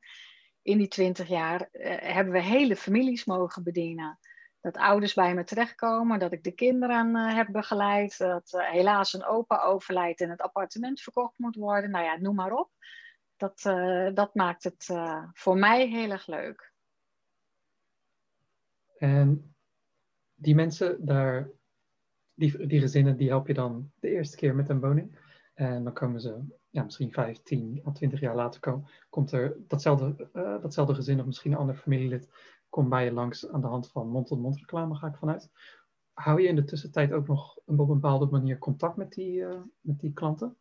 In 0.62 0.78
die 0.78 0.88
twintig 0.88 1.28
jaar 1.28 1.70
hebben 1.72 2.34
we 2.34 2.42
hele 2.42 2.76
families 2.76 3.26
mogen 3.26 3.64
bedienen 3.64 4.20
dat 4.62 4.78
ouders 4.78 5.14
bij 5.14 5.34
me 5.34 5.44
terechtkomen, 5.44 6.20
dat 6.20 6.32
ik 6.32 6.44
de 6.44 6.52
kinderen 6.52 7.16
uh, 7.16 7.36
heb 7.36 7.48
begeleid, 7.52 8.18
dat 8.18 8.54
uh, 8.56 8.70
helaas 8.70 9.14
een 9.14 9.26
opa 9.26 9.62
overlijdt 9.62 10.22
en 10.22 10.30
het 10.30 10.42
appartement 10.42 11.02
verkocht 11.02 11.38
moet 11.38 11.56
worden. 11.56 11.90
Nou 11.90 12.06
ja, 12.06 12.18
noem 12.18 12.36
maar 12.36 12.54
op. 12.54 12.70
Dat, 13.38 13.64
uh, 13.68 14.14
dat 14.14 14.36
maakt 14.36 14.64
het 14.64 14.90
voor 15.34 15.58
mij 15.58 15.88
heel 15.88 16.12
erg 16.12 16.28
leuk. 16.28 16.74
En 18.98 19.56
die 20.36 20.56
mensen 20.56 21.06
daar, 21.06 21.50
die, 22.34 22.68
die 22.68 22.80
gezinnen, 22.80 23.18
die 23.18 23.30
help 23.30 23.48
je 23.48 23.54
dan 23.54 23.92
de 24.00 24.10
eerste 24.10 24.38
keer 24.38 24.56
met 24.56 24.70
een 24.70 24.80
woning. 24.80 25.20
En 25.54 25.84
dan 25.84 25.94
komen 25.94 26.22
ze, 26.22 26.44
ja, 26.70 26.84
misschien 26.84 27.12
15 27.12 27.82
of 27.84 27.94
20 27.94 28.20
jaar 28.20 28.36
later, 28.36 28.60
komen, 28.60 28.88
komt 29.10 29.32
er 29.32 29.58
datzelfde, 29.68 30.30
datzelfde 30.62 30.94
gezin 30.94 31.20
of 31.20 31.26
misschien 31.26 31.52
een 31.52 31.58
ander 31.58 31.76
familielid 31.76 32.30
kom 32.72 32.90
bij 32.90 33.06
je 33.06 33.12
langs 33.12 33.50
aan 33.50 33.62
de 33.62 33.68
hand 33.68 33.92
van 33.92 34.08
mond-tot-mond 34.08 34.58
reclame, 34.58 34.96
ga 34.96 35.08
ik 35.08 35.16
vanuit. 35.16 35.50
Hou 36.14 36.42
je 36.42 36.48
in 36.48 36.56
de 36.56 36.64
tussentijd 36.64 37.12
ook 37.12 37.28
nog 37.28 37.56
op 37.56 37.80
een 37.80 37.88
bepaalde 37.88 38.26
manier 38.26 38.58
contact 38.58 38.96
met 38.96 39.12
die, 39.12 39.40
uh, 39.40 39.62
met 39.80 40.00
die 40.00 40.14
klanten? 40.14 40.58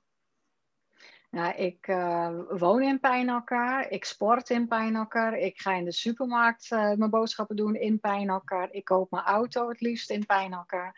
Ja, 1.31 1.55
ik 1.55 1.88
uh, 1.88 2.38
woon 2.49 2.83
in 2.83 3.00
Pijnakker, 3.00 3.90
ik 3.90 4.05
sport 4.05 4.50
in 4.50 4.69
Pijnakker, 4.69 5.37
ik 5.37 5.61
ga 5.61 5.75
in 5.75 5.85
de 5.85 5.93
supermarkt 5.93 6.71
uh, 6.71 6.95
mijn 6.95 7.11
boodschappen 7.11 7.57
doen 7.57 7.75
in 7.75 8.00
Pijnakker, 8.00 8.73
ik 8.75 8.85
koop 8.85 9.11
mijn 9.11 9.25
auto 9.25 9.69
het 9.69 9.81
liefst 9.81 10.11
in 10.11 10.26
Pijnakker, 10.26 10.95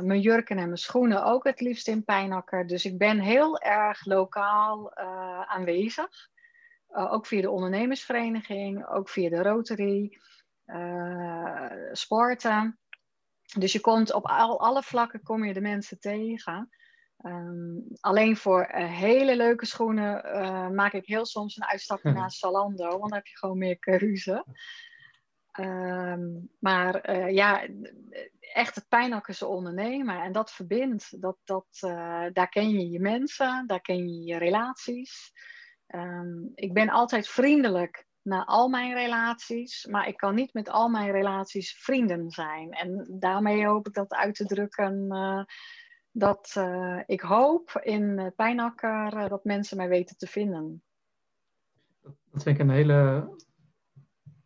mijn 0.00 0.20
jurken 0.20 0.58
en 0.58 0.66
mijn 0.66 0.78
schoenen 0.78 1.24
ook 1.24 1.44
het 1.44 1.60
liefst 1.60 1.88
in 1.88 2.04
Pijnakker. 2.04 2.66
Dus 2.66 2.84
ik 2.84 2.98
ben 2.98 3.20
heel 3.20 3.58
erg 3.58 4.04
lokaal 4.04 4.96
aanwezig, 5.46 6.30
ook 6.94 7.26
via 7.26 7.40
de 7.40 7.50
ondernemersvereniging, 7.50 8.86
ook 8.86 9.08
via 9.08 9.28
de 9.28 9.42
Rotary, 9.42 10.18
sporten. 11.92 12.78
Dus 13.58 13.72
je 13.72 13.80
komt 13.80 14.12
op 14.12 14.26
al, 14.26 14.60
alle 14.60 14.82
vlakken 14.82 15.22
kom 15.22 15.44
je 15.44 15.52
de 15.52 15.60
mensen 15.60 15.98
tegen. 15.98 16.68
Um, 17.22 17.86
alleen 18.00 18.36
voor 18.36 18.60
uh, 18.74 18.92
hele 18.92 19.36
leuke 19.36 19.66
schoenen 19.66 20.14
maak 20.74 20.92
ik 20.92 21.06
heel 21.06 21.26
soms 21.26 21.56
een 21.56 21.64
uitstapje 21.64 22.12
naar 22.20 22.30
Zalando, 22.30 22.88
want 22.88 23.00
dan 23.00 23.14
heb 23.14 23.26
je 23.26 23.36
gewoon 23.36 23.58
meer 23.58 23.78
keuze. 23.78 24.44
Um, 25.60 26.50
maar 26.58 27.12
ja, 27.32 27.66
echt 28.40 28.74
het 28.74 28.88
pijnakkerse 28.88 29.46
ondernemen 29.46 30.22
en 30.22 30.32
dat 30.32 30.52
verbindt. 30.52 31.20
Dat, 31.20 31.36
dat, 31.44 31.66
daar 32.32 32.48
ken 32.48 32.70
je 32.70 32.90
je 32.90 33.00
mensen, 33.00 33.66
daar 33.66 33.80
ken 33.80 34.08
je 34.08 34.24
je 34.24 34.38
relaties. 34.38 35.32
Um, 35.94 36.52
ik 36.54 36.72
ben 36.72 36.88
altijd 36.88 37.28
vriendelijk 37.28 38.06
naar 38.22 38.44
al 38.44 38.68
mijn 38.68 38.94
relaties, 38.94 39.86
maar 39.86 40.08
ik 40.08 40.16
kan 40.16 40.34
niet 40.34 40.52
met 40.52 40.68
al 40.68 40.88
mijn 40.88 41.10
relaties 41.10 41.76
vrienden 41.76 42.30
zijn. 42.30 42.70
En 42.70 43.06
daarmee 43.18 43.66
hoop 43.66 43.86
ik 43.86 43.94
dat 43.94 44.14
uit 44.14 44.34
te 44.34 44.46
drukken 44.46 45.08
dat 46.16 46.54
uh, 46.58 47.00
ik 47.06 47.20
hoop 47.20 47.80
in 47.82 48.02
uh, 48.02 48.26
Pijnakker 48.36 49.28
dat 49.28 49.44
mensen 49.44 49.76
mij 49.76 49.88
weten 49.88 50.16
te 50.16 50.26
vinden. 50.26 50.82
Dat 52.02 52.42
vind 52.42 52.46
ik 52.46 52.58
een 52.58 52.70
hele 52.70 53.28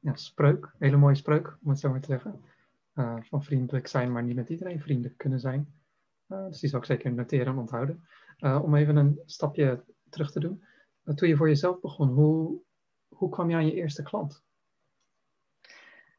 ja, 0.00 0.14
spreuk, 0.14 0.74
hele 0.78 0.96
mooie 0.96 1.14
spreuk, 1.14 1.56
om 1.62 1.70
het 1.70 1.78
zo 1.78 1.90
maar 1.90 2.00
te 2.00 2.06
zeggen. 2.06 2.44
van 3.20 3.42
vriendelijk 3.42 3.86
zijn, 3.86 4.12
maar 4.12 4.22
niet 4.22 4.36
met 4.36 4.48
iedereen 4.48 4.80
vriendelijk 4.80 5.16
kunnen 5.16 5.40
zijn. 5.40 5.72
dus 6.26 6.60
die 6.60 6.70
zal 6.70 6.78
ik 6.78 6.84
zeker 6.84 7.12
noteren 7.12 7.46
en 7.46 7.58
onthouden. 7.58 8.08
om 8.38 8.74
even 8.74 8.96
een 8.96 9.20
stapje 9.24 9.84
terug 10.10 10.32
te 10.32 10.40
doen. 10.40 10.64
Toen 11.14 11.28
je 11.28 11.36
voor 11.36 11.48
jezelf 11.48 11.80
begon, 11.80 12.08
hoe, 12.08 12.60
hoe 13.08 13.28
kwam 13.28 13.50
je 13.50 13.56
aan 13.56 13.66
je 13.66 13.74
eerste 13.74 14.02
klant? 14.02 14.42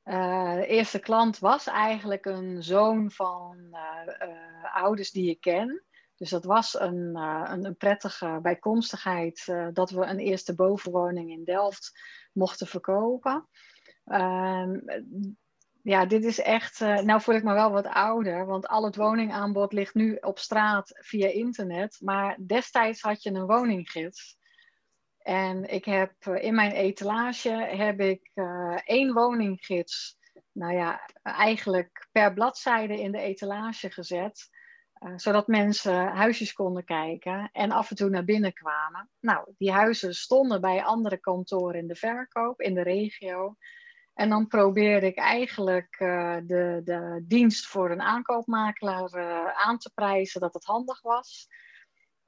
Uh, 0.09 0.53
de 0.53 0.65
eerste 0.65 0.99
klant 0.99 1.39
was 1.39 1.67
eigenlijk 1.67 2.25
een 2.25 2.63
zoon 2.63 3.11
van 3.11 3.57
uh, 3.71 4.29
uh, 4.29 4.75
ouders 4.75 5.11
die 5.11 5.29
ik 5.29 5.41
ken. 5.41 5.83
Dus 6.15 6.29
dat 6.29 6.43
was 6.43 6.79
een, 6.79 7.15
een, 7.15 7.65
een, 7.65 7.77
prettige 7.77 8.39
bijkomstigheid 8.41 9.45
dat 9.73 9.89
we 9.89 10.05
een 10.05 10.19
eerste 10.19 10.55
bovenwoning 10.55 11.31
in 11.31 11.43
Delft 11.43 11.91
mochten 12.33 12.67
verkopen. 12.67 13.47
Ehm, 14.05 14.79
ja, 15.81 16.05
dit 16.05 16.23
is 16.23 16.39
echt. 16.39 16.79
nou 16.79 17.21
voel 17.21 17.35
ik 17.35 17.43
me 17.43 17.53
wel 17.53 17.71
wat 17.71 17.87
ouder, 17.87 18.45
want 18.45 18.67
al 18.67 18.85
het 18.85 18.95
woningaanbod 18.95 19.73
ligt 19.73 19.93
nu 19.93 20.15
op 20.15 20.39
straat 20.39 20.99
via 20.99 21.27
internet. 21.27 21.97
Maar 22.01 22.37
destijds 22.45 23.01
had 23.01 23.23
je 23.23 23.31
een 23.31 23.45
woninggids. 23.45 24.38
En 25.29 25.69
ik 25.69 25.85
heb 25.85 26.13
eh, 26.19 26.43
in 26.43 26.55
mijn 26.55 26.71
etalage 26.71 27.49
heb 27.55 27.99
ik 27.99 28.31
uh, 28.35 28.79
één 28.85 29.13
woninggids, 29.13 30.17
nou 30.51 30.73
ja, 30.73 31.09
eigenlijk 31.21 32.07
per 32.11 32.33
bladzijde 32.33 33.01
in 33.01 33.11
de 33.11 33.19
etalage 33.19 33.91
gezet. 33.91 34.49
Uh, 35.05 35.13
zodat 35.15 35.47
mensen 35.47 36.07
huisjes 36.07 36.53
konden 36.53 36.83
kijken 36.83 37.49
en 37.51 37.71
af 37.71 37.89
en 37.89 37.95
toe 37.95 38.09
naar 38.09 38.23
binnen 38.23 38.53
kwamen. 38.53 39.09
Nou, 39.19 39.53
die 39.57 39.71
huizen 39.71 40.13
stonden 40.13 40.61
bij 40.61 40.83
andere 40.83 41.17
kantoren 41.17 41.79
in 41.79 41.87
de 41.87 41.95
verkoop 41.95 42.61
in 42.61 42.73
de 42.73 42.83
regio. 42.83 43.55
En 44.13 44.29
dan 44.29 44.47
probeerde 44.47 45.05
ik 45.05 45.17
eigenlijk 45.17 45.95
de, 46.45 46.81
de 46.83 47.23
dienst 47.27 47.67
voor 47.67 47.91
een 47.91 48.01
aankoopmakelaar 48.01 49.53
aan 49.53 49.77
te 49.77 49.91
prijzen 49.93 50.41
dat 50.41 50.53
het 50.53 50.65
handig 50.65 51.01
was 51.01 51.47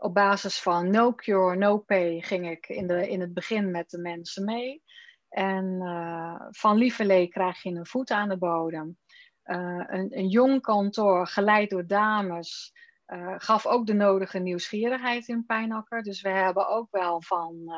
op 0.01 0.13
basis 0.13 0.61
van 0.61 0.89
no 0.89 1.13
cure, 1.13 1.55
no 1.55 1.77
pay 1.77 2.21
ging 2.21 2.49
ik 2.49 2.67
in, 2.67 2.87
de, 2.87 3.09
in 3.09 3.21
het 3.21 3.33
begin 3.33 3.71
met 3.71 3.89
de 3.89 3.97
mensen 3.97 4.45
mee. 4.45 4.83
En 5.29 5.65
uh, 5.81 6.35
van 6.49 6.77
lieverlee 6.77 7.27
krijg 7.27 7.61
je 7.61 7.69
een 7.69 7.85
voet 7.85 8.11
aan 8.11 8.29
de 8.29 8.37
bodem. 8.37 8.97
Uh, 9.45 9.83
een, 9.87 10.17
een, 10.17 10.27
jong 10.27 10.61
kantoor, 10.61 11.27
geleid 11.27 11.69
door 11.69 11.87
dames, 11.87 12.71
uh, 13.07 13.33
gaf 13.37 13.65
ook 13.65 13.85
de 13.85 13.93
nodige 13.93 14.39
nieuwsgierigheid 14.39 15.27
in 15.27 15.45
Pijnakker. 15.45 16.03
Dus 16.03 16.21
we 16.21 16.29
hebben 16.29 16.67
ook 16.67 16.87
wel 16.91 17.21
van 17.21 17.73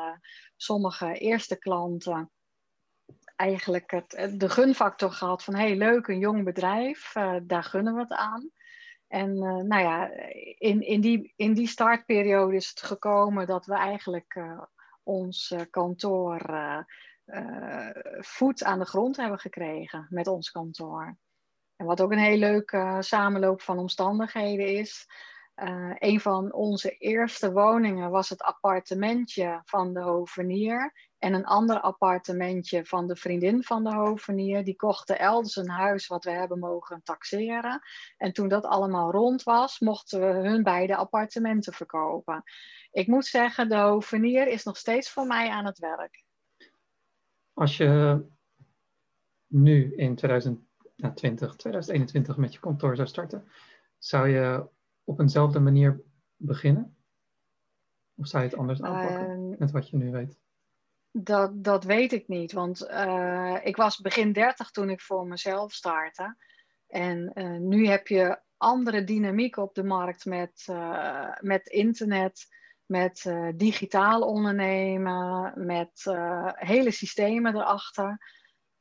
sommige 0.56 1.12
eerste 1.12 1.58
klanten 1.58 2.30
eigenlijk 3.36 3.90
het, 3.90 4.34
de 4.40 4.48
gunfactor 4.48 5.10
gehad 5.10 5.44
van 5.44 5.54
hey, 5.54 5.76
leuk, 5.76 6.06
een 6.06 6.18
jong 6.18 6.44
bedrijf, 6.44 7.12
daar 7.42 7.64
gunnen 7.64 7.94
we 7.94 8.00
het 8.00 8.12
aan. 8.12 8.50
En 9.08 9.30
uh, 9.36 9.62
nou 9.62 9.82
ja, 9.82 10.10
in, 10.58 10.80
in, 10.80 11.00
die, 11.00 11.32
in 11.36 11.54
die 11.54 11.66
startperiode 11.66 12.56
is 12.56 12.68
het 12.68 12.82
gekomen 12.82 13.46
dat 13.46 13.66
we 13.66 13.74
eigenlijk 13.74 14.34
uh, 14.34 14.62
ons 15.02 15.50
uh, 15.50 15.60
kantoor 15.70 16.40
voet 18.18 18.64
aan 18.64 18.78
de 18.78 18.84
grond 18.84 19.16
hebben 19.16 19.38
gekregen 19.38 20.06
met 20.10 20.26
ons 20.26 20.50
kantoor. 20.50 21.16
En 21.76 21.86
wat 21.86 22.00
ook 22.00 22.12
een 22.12 22.18
heel 22.18 22.38
leuke 22.38 22.96
samenloop 23.00 23.62
van 23.62 23.78
omstandigheden 23.78 24.66
is. 24.66 25.06
een 25.98 26.20
van 26.20 26.52
onze 26.52 26.90
eerste 26.90 27.52
woningen 27.52 28.10
was 28.10 28.28
het 28.28 28.42
appartementje 28.42 29.60
van 29.64 29.94
de 29.94 30.00
hovenier. 30.00 30.92
En 31.24 31.34
een 31.34 31.44
ander 31.44 31.80
appartementje 31.80 32.84
van 32.84 33.06
de 33.06 33.16
vriendin 33.16 33.62
van 33.62 33.84
de 33.84 33.94
hovenier. 33.94 34.64
Die 34.64 34.76
kochten 34.76 35.18
elders 35.18 35.56
een 35.56 35.68
huis 35.68 36.06
wat 36.06 36.24
we 36.24 36.30
hebben 36.30 36.58
mogen 36.58 37.02
taxeren. 37.02 37.80
En 38.16 38.32
toen 38.32 38.48
dat 38.48 38.64
allemaal 38.64 39.10
rond 39.10 39.42
was, 39.42 39.78
mochten 39.78 40.20
we 40.20 40.48
hun 40.48 40.62
beide 40.62 40.96
appartementen 40.96 41.72
verkopen. 41.72 42.42
Ik 42.90 43.06
moet 43.06 43.26
zeggen, 43.26 43.68
de 43.68 43.76
hovenier 43.76 44.46
is 44.46 44.64
nog 44.64 44.76
steeds 44.76 45.10
voor 45.10 45.26
mij 45.26 45.48
aan 45.48 45.64
het 45.64 45.78
werk. 45.78 46.24
Als 47.52 47.76
je 47.76 48.22
nu 49.46 49.94
in 49.94 50.14
2020, 50.14 51.56
2021 51.56 52.36
met 52.36 52.52
je 52.52 52.60
kantoor 52.60 52.96
zou 52.96 53.08
starten, 53.08 53.48
zou 53.98 54.28
je 54.28 54.66
op 55.04 55.20
eenzelfde 55.20 55.60
manier 55.60 56.02
beginnen? 56.36 56.96
Of 58.14 58.26
zou 58.26 58.42
je 58.42 58.48
het 58.48 58.58
anders 58.58 58.82
aanpakken 58.82 59.50
uh, 59.50 59.58
met 59.58 59.70
wat 59.70 59.88
je 59.88 59.96
nu 59.96 60.10
weet? 60.10 60.42
Dat, 61.16 61.64
dat 61.64 61.84
weet 61.84 62.12
ik 62.12 62.28
niet, 62.28 62.52
want 62.52 62.88
uh, 62.90 63.56
ik 63.62 63.76
was 63.76 63.98
begin 63.98 64.32
30 64.32 64.70
toen 64.70 64.90
ik 64.90 65.00
voor 65.00 65.26
mezelf 65.26 65.72
startte. 65.72 66.36
En 66.86 67.30
uh, 67.34 67.58
nu 67.58 67.86
heb 67.86 68.06
je 68.06 68.40
andere 68.56 69.04
dynamiek 69.04 69.56
op 69.56 69.74
de 69.74 69.84
markt 69.84 70.24
met, 70.24 70.66
uh, 70.70 71.36
met 71.40 71.66
internet, 71.66 72.46
met 72.86 73.34
digitaal 73.56 74.20
ondernemen, 74.20 75.52
met 75.66 76.02
hele 76.54 76.90
systemen 76.90 77.56
erachter. 77.56 78.18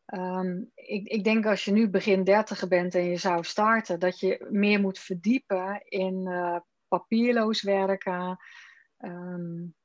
Um, 0.06 0.72
ik, 0.74 1.08
ik 1.08 1.24
denk 1.24 1.46
als 1.46 1.66
je 1.66 1.72
nu 1.72 1.90
begin 1.90 2.24
30 2.24 2.68
bent 2.68 2.96
en 2.96 3.06
je 3.06 3.18
zou 3.18 3.44
starten, 3.44 4.00
dat 4.00 4.20
je 4.20 4.48
meer 4.50 4.80
moet 4.80 5.00
verdiepen 5.00 5.82
in 5.86 6.30
papierloos 6.88 7.62
werken. 7.62 8.38
Um, 8.98 9.76
eh, 9.76 9.83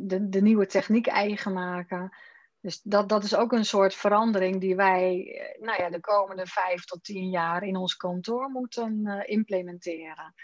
de, 0.00 0.28
de 0.28 0.40
nieuwe 0.40 0.66
techniek 0.66 1.06
eigen 1.06 1.52
maken. 1.52 2.12
Dus 2.60 2.82
dat, 2.82 3.08
dat 3.08 3.24
is 3.24 3.36
ook 3.36 3.52
een 3.52 3.64
soort 3.64 3.94
verandering 3.94 4.60
die 4.60 4.76
wij 4.76 5.34
eh, 5.34 5.62
nou 5.62 5.82
ja, 5.82 5.90
de 5.90 6.00
komende 6.00 6.46
vijf 6.46 6.84
tot 6.84 7.04
tien 7.04 7.30
jaar 7.30 7.62
in 7.62 7.76
ons 7.76 7.96
kantoor 7.96 8.50
moeten 8.50 9.00
uh, 9.04 9.22
implementeren. 9.24 10.34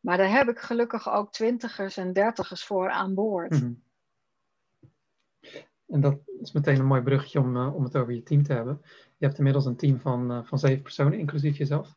Maar 0.00 0.16
daar 0.16 0.30
heb 0.30 0.48
ik 0.48 0.58
gelukkig 0.58 1.10
ook 1.10 1.32
twintigers 1.32 1.96
en 1.96 2.12
dertigers 2.12 2.64
voor 2.64 2.90
aan 2.90 3.14
boord. 3.14 3.50
Mhm. 3.50 3.72
En 5.86 6.00
dat 6.00 6.18
is 6.40 6.52
meteen 6.52 6.78
een 6.78 6.86
mooi 6.86 7.02
bruggetje 7.02 7.40
om, 7.40 7.56
uh, 7.56 7.74
om 7.74 7.84
het 7.84 7.96
over 7.96 8.14
je 8.14 8.22
team 8.22 8.42
te 8.42 8.52
hebben. 8.52 8.80
Je 9.16 9.26
hebt 9.26 9.38
inmiddels 9.38 9.64
een 9.64 9.76
team 9.76 10.00
van, 10.00 10.32
uh, 10.32 10.44
van 10.44 10.58
zeven 10.58 10.82
personen, 10.82 11.18
inclusief 11.18 11.56
jezelf. 11.56 11.96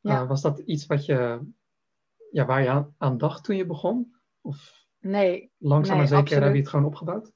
Ja. 0.00 0.26
was 0.26 0.40
dat 0.40 0.58
iets 0.58 0.86
wat 0.86 1.04
je, 1.04 1.40
ja, 2.30 2.44
waar 2.46 2.62
je 2.62 2.68
aan, 2.68 2.94
aan 2.98 3.18
dacht 3.18 3.44
toen 3.44 3.56
je 3.56 3.66
begon? 3.66 4.14
Of 4.40 4.79
Nee. 5.00 5.52
Langzaam 5.58 5.96
nee, 5.96 5.98
maar 5.98 6.06
zeker 6.06 6.22
absoluut. 6.22 6.44
heb 6.44 6.54
je 6.54 6.60
het 6.60 6.68
gewoon 6.68 6.86
opgebouwd? 6.86 7.32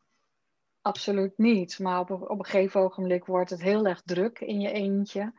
Absoluut 0.80 1.38
niet. 1.38 1.78
Maar 1.78 2.00
op, 2.00 2.11
op 2.11 2.38
een 2.38 2.44
gegeven 2.44 2.80
ogenblik 2.80 3.26
wordt 3.26 3.50
het 3.50 3.62
heel 3.62 3.87
erg 3.87 4.02
druk 4.02 4.40
in 4.40 4.61
je 4.61 4.71
eentje. 4.71 5.33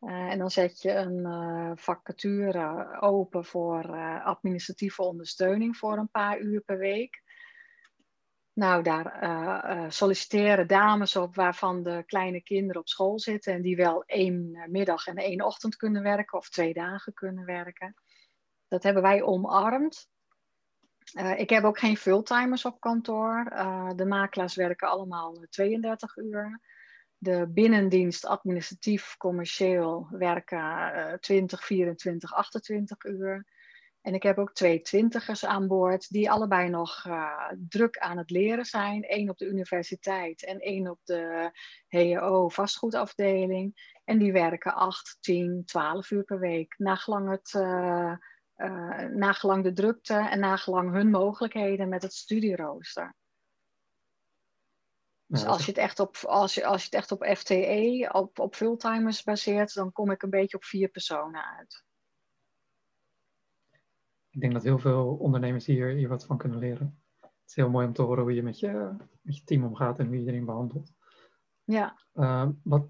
Uh, 0.00 0.10
en 0.10 0.38
dan 0.38 0.50
zet 0.50 0.82
je 0.82 0.92
een 0.92 1.18
uh, 1.18 1.72
vacature 1.74 2.96
open 3.00 3.44
voor 3.44 3.84
uh, 3.84 4.26
administratieve 4.26 5.02
ondersteuning 5.02 5.76
voor 5.76 5.98
een 5.98 6.10
paar 6.10 6.40
uur 6.40 6.60
per 6.60 6.78
week. 6.78 7.22
Nou, 8.52 8.82
daar 8.82 9.92
solliciteren 9.92 10.66
dames 10.66 11.16
op 11.16 11.34
waarvan 11.34 11.82
de 11.82 12.02
kleine 12.06 12.42
kinderen 12.42 12.80
op 12.80 12.88
school 12.88 13.18
zitten 13.18 13.52
en 13.52 13.62
die 13.62 13.76
wel 13.76 14.04
één 14.04 14.66
middag 14.70 15.06
en 15.06 15.16
één 15.16 15.44
ochtend 15.44 15.76
kunnen 15.76 16.02
werken 16.02 16.38
of 16.38 16.48
twee 16.48 16.72
dagen 16.72 17.14
kunnen 17.14 17.44
werken. 17.44 17.94
Dat 18.68 18.82
hebben 18.82 19.02
wij 19.02 19.22
omarmd. 19.22 20.08
Ik 21.36 21.50
heb 21.50 21.64
ook 21.64 21.78
geen 21.78 21.96
fulltimers 21.96 22.64
op 22.64 22.80
kantoor. 22.80 23.44
de 23.96 24.04
makelaars 24.06 24.54
werken 24.54 24.88
allemaal 24.88 25.46
32 25.50 26.16
uur. 26.16 26.60
De 27.18 27.46
binnendienst 27.48 28.26
administratief 28.26 29.16
commercieel 29.16 30.06
werken 30.10 31.18
20, 31.20 31.64
24, 31.64 32.34
28 32.34 33.04
uur. 33.04 33.46
En 34.00 34.14
ik 34.14 34.22
heb 34.22 34.38
ook 34.38 34.52
twee 34.52 34.80
twintigers 34.80 35.44
aan 35.44 35.66
boord 35.66 36.10
die 36.10 36.30
allebei 36.30 36.68
nog 36.68 37.06
druk 37.68 37.98
aan 37.98 38.18
het 38.18 38.30
leren 38.30 38.64
zijn. 38.64 39.04
Eén 39.06 39.30
op 39.30 39.38
de 39.38 39.46
universiteit 39.46 40.44
en 40.44 40.58
één 40.58 40.90
op 40.90 40.98
de 41.04 41.50
HEO 41.86 42.48
vastgoedafdeling. 42.48 43.98
En 44.04 44.18
die 44.18 44.32
werken 44.32 44.74
8, 44.74 45.16
10, 45.20 45.62
12 45.64 46.10
uur 46.10 46.24
per 46.24 46.38
week. 46.38 46.74
Nagelang, 46.78 47.30
het, 47.30 47.52
uh, 48.60 48.66
uh, 48.66 49.08
nagelang 49.14 49.64
de 49.64 49.72
drukte 49.72 50.14
en 50.14 50.40
nagelang 50.40 50.92
hun 50.92 51.10
mogelijkheden 51.10 51.88
met 51.88 52.02
het 52.02 52.12
studierooster. 52.12 53.14
Dus 55.26 55.44
als 55.44 55.64
je 55.64 55.70
het 55.70 55.80
echt 55.80 56.00
op, 56.00 56.16
als 56.16 56.54
je, 56.54 56.66
als 56.66 56.80
je 56.80 56.84
het 56.84 56.94
echt 56.94 57.12
op 57.12 57.24
FTE, 57.36 58.08
op, 58.12 58.38
op 58.38 58.54
fulltimers 58.54 59.22
baseert, 59.22 59.74
dan 59.74 59.92
kom 59.92 60.10
ik 60.10 60.22
een 60.22 60.30
beetje 60.30 60.56
op 60.56 60.64
vier 60.64 60.88
personen 60.88 61.44
uit 61.44 61.84
ik 64.30 64.40
denk 64.40 64.52
dat 64.52 64.62
heel 64.62 64.78
veel 64.78 65.16
ondernemers 65.20 65.66
hier, 65.66 65.88
hier 65.88 66.08
wat 66.08 66.24
van 66.24 66.38
kunnen 66.38 66.58
leren. 66.58 67.02
Het 67.20 67.30
is 67.46 67.54
heel 67.54 67.70
mooi 67.70 67.86
om 67.86 67.92
te 67.92 68.02
horen 68.02 68.22
hoe 68.22 68.34
je 68.34 68.42
met 68.42 68.58
je, 68.58 68.96
met 69.22 69.36
je 69.36 69.44
team 69.44 69.64
omgaat 69.64 69.98
en 69.98 70.04
hoe 70.06 70.14
je 70.14 70.20
iedereen 70.20 70.44
behandelt. 70.44 70.92
Ja. 71.64 71.98
Uh, 72.14 72.48
wat, 72.62 72.86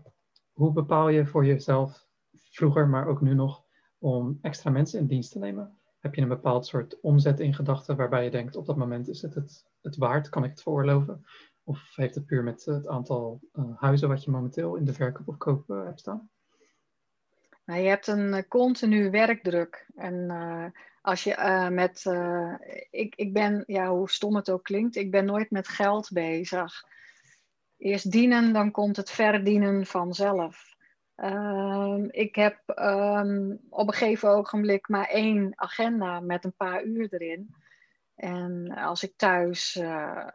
hoe 0.53 0.73
bepaal 0.73 1.09
je 1.09 1.27
voor 1.27 1.47
jezelf, 1.47 2.07
vroeger, 2.33 2.89
maar 2.89 3.07
ook 3.07 3.21
nu 3.21 3.35
nog, 3.35 3.65
om 4.01 4.39
extra 4.43 4.71
mensen 4.71 4.99
in 4.99 5.07
dienst 5.07 5.33
te 5.33 5.39
nemen? 5.39 5.79
Heb 5.99 6.15
je 6.15 6.23
een 6.23 6.29
bepaald 6.29 6.67
soort 6.67 7.01
omzet 7.01 7.41
in 7.41 7.55
gedachten 7.55 7.97
waarbij 7.97 8.25
je 8.25 8.31
denkt, 8.31 8.57
op 8.57 8.67
dat 8.67 8.77
moment 8.77 9.09
is 9.09 9.23
het 9.23 9.35
het, 9.83 9.97
waard, 9.97 10.29
kan 10.29 10.45
ik 10.45 10.51
het 10.51 10.63
veroorloven? 10.63 11.25
Of 11.65 11.93
heeft 11.97 12.15
het 12.15 12.27
puur 12.27 12.43
met 12.43 12.65
het 12.65 12.89
aantal 12.89 13.41
uh, 13.53 13.65
huizen 13.77 14.09
wat 14.09 14.25
je 14.25 14.31
momenteel 14.31 14.77
in 14.77 14.85
de 14.85 14.93
verkoop 14.93 15.29
of 15.29 15.37
koop 15.37 15.71
uh, 15.71 15.85
hebt 15.85 16.01
staan? 16.01 16.31
Nou, 17.65 17.81
je 17.81 17.89
hebt 17.89 18.07
een 18.07 18.29
uh, 18.35 18.43
continu 18.49 19.11
werkdruk. 19.11 19.91
En 19.95 20.31
als 21.03 21.25
je 21.25 21.69
met, 21.71 22.05
ik, 22.91 23.15
ik 23.15 23.33
ben, 23.33 23.63
ja, 23.67 23.91
hoe 23.91 24.11
stom 24.11 24.37
het 24.37 24.51
ook 24.51 24.63
klinkt, 24.63 24.97
ik 24.97 25.11
ben 25.11 25.25
nooit 25.25 25.51
met 25.51 25.69
geld 25.69 26.11
bezig. 26.13 26.85
Eerst 27.77 28.11
dienen, 28.11 28.53
dan 28.53 28.71
komt 28.71 28.97
het 28.97 29.11
verdienen 29.11 29.87
vanzelf. 29.87 30.70
Uh, 31.23 32.05
ik 32.09 32.35
heb 32.35 32.59
um, 32.79 33.61
op 33.69 33.87
een 33.87 33.95
gegeven 33.95 34.29
ogenblik 34.29 34.89
maar 34.89 35.07
één 35.07 35.53
agenda 35.55 36.21
met 36.21 36.45
een 36.45 36.57
paar 36.57 36.85
uur 36.85 37.13
erin. 37.13 37.55
En 38.15 38.71
als 38.71 39.03
ik 39.03 39.13
thuis, 39.17 39.77
uh, 39.77 40.27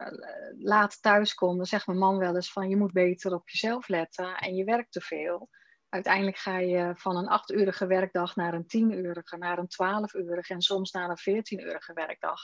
laat 0.58 1.02
thuis 1.02 1.34
kom, 1.34 1.56
dan 1.56 1.66
zegt 1.66 1.86
mijn 1.86 1.98
man 1.98 2.18
wel 2.18 2.34
eens 2.34 2.52
van 2.52 2.68
je 2.68 2.76
moet 2.76 2.92
beter 2.92 3.34
op 3.34 3.48
jezelf 3.48 3.88
letten 3.88 4.36
en 4.36 4.54
je 4.54 4.64
werkt 4.64 4.92
te 4.92 5.00
veel 5.00 5.48
uiteindelijk 5.88 6.36
ga 6.36 6.58
je 6.58 6.92
van 6.96 7.16
een 7.16 7.28
achtuurige 7.28 7.86
werkdag 7.86 8.36
naar 8.36 8.54
een 8.54 8.66
tienurige, 8.66 9.36
naar 9.36 9.58
een 9.58 9.68
twaalfurige 9.68 10.52
en 10.52 10.60
soms 10.60 10.90
naar 10.90 11.10
een 11.10 11.16
veertienurige 11.16 11.92
werkdag. 11.92 12.40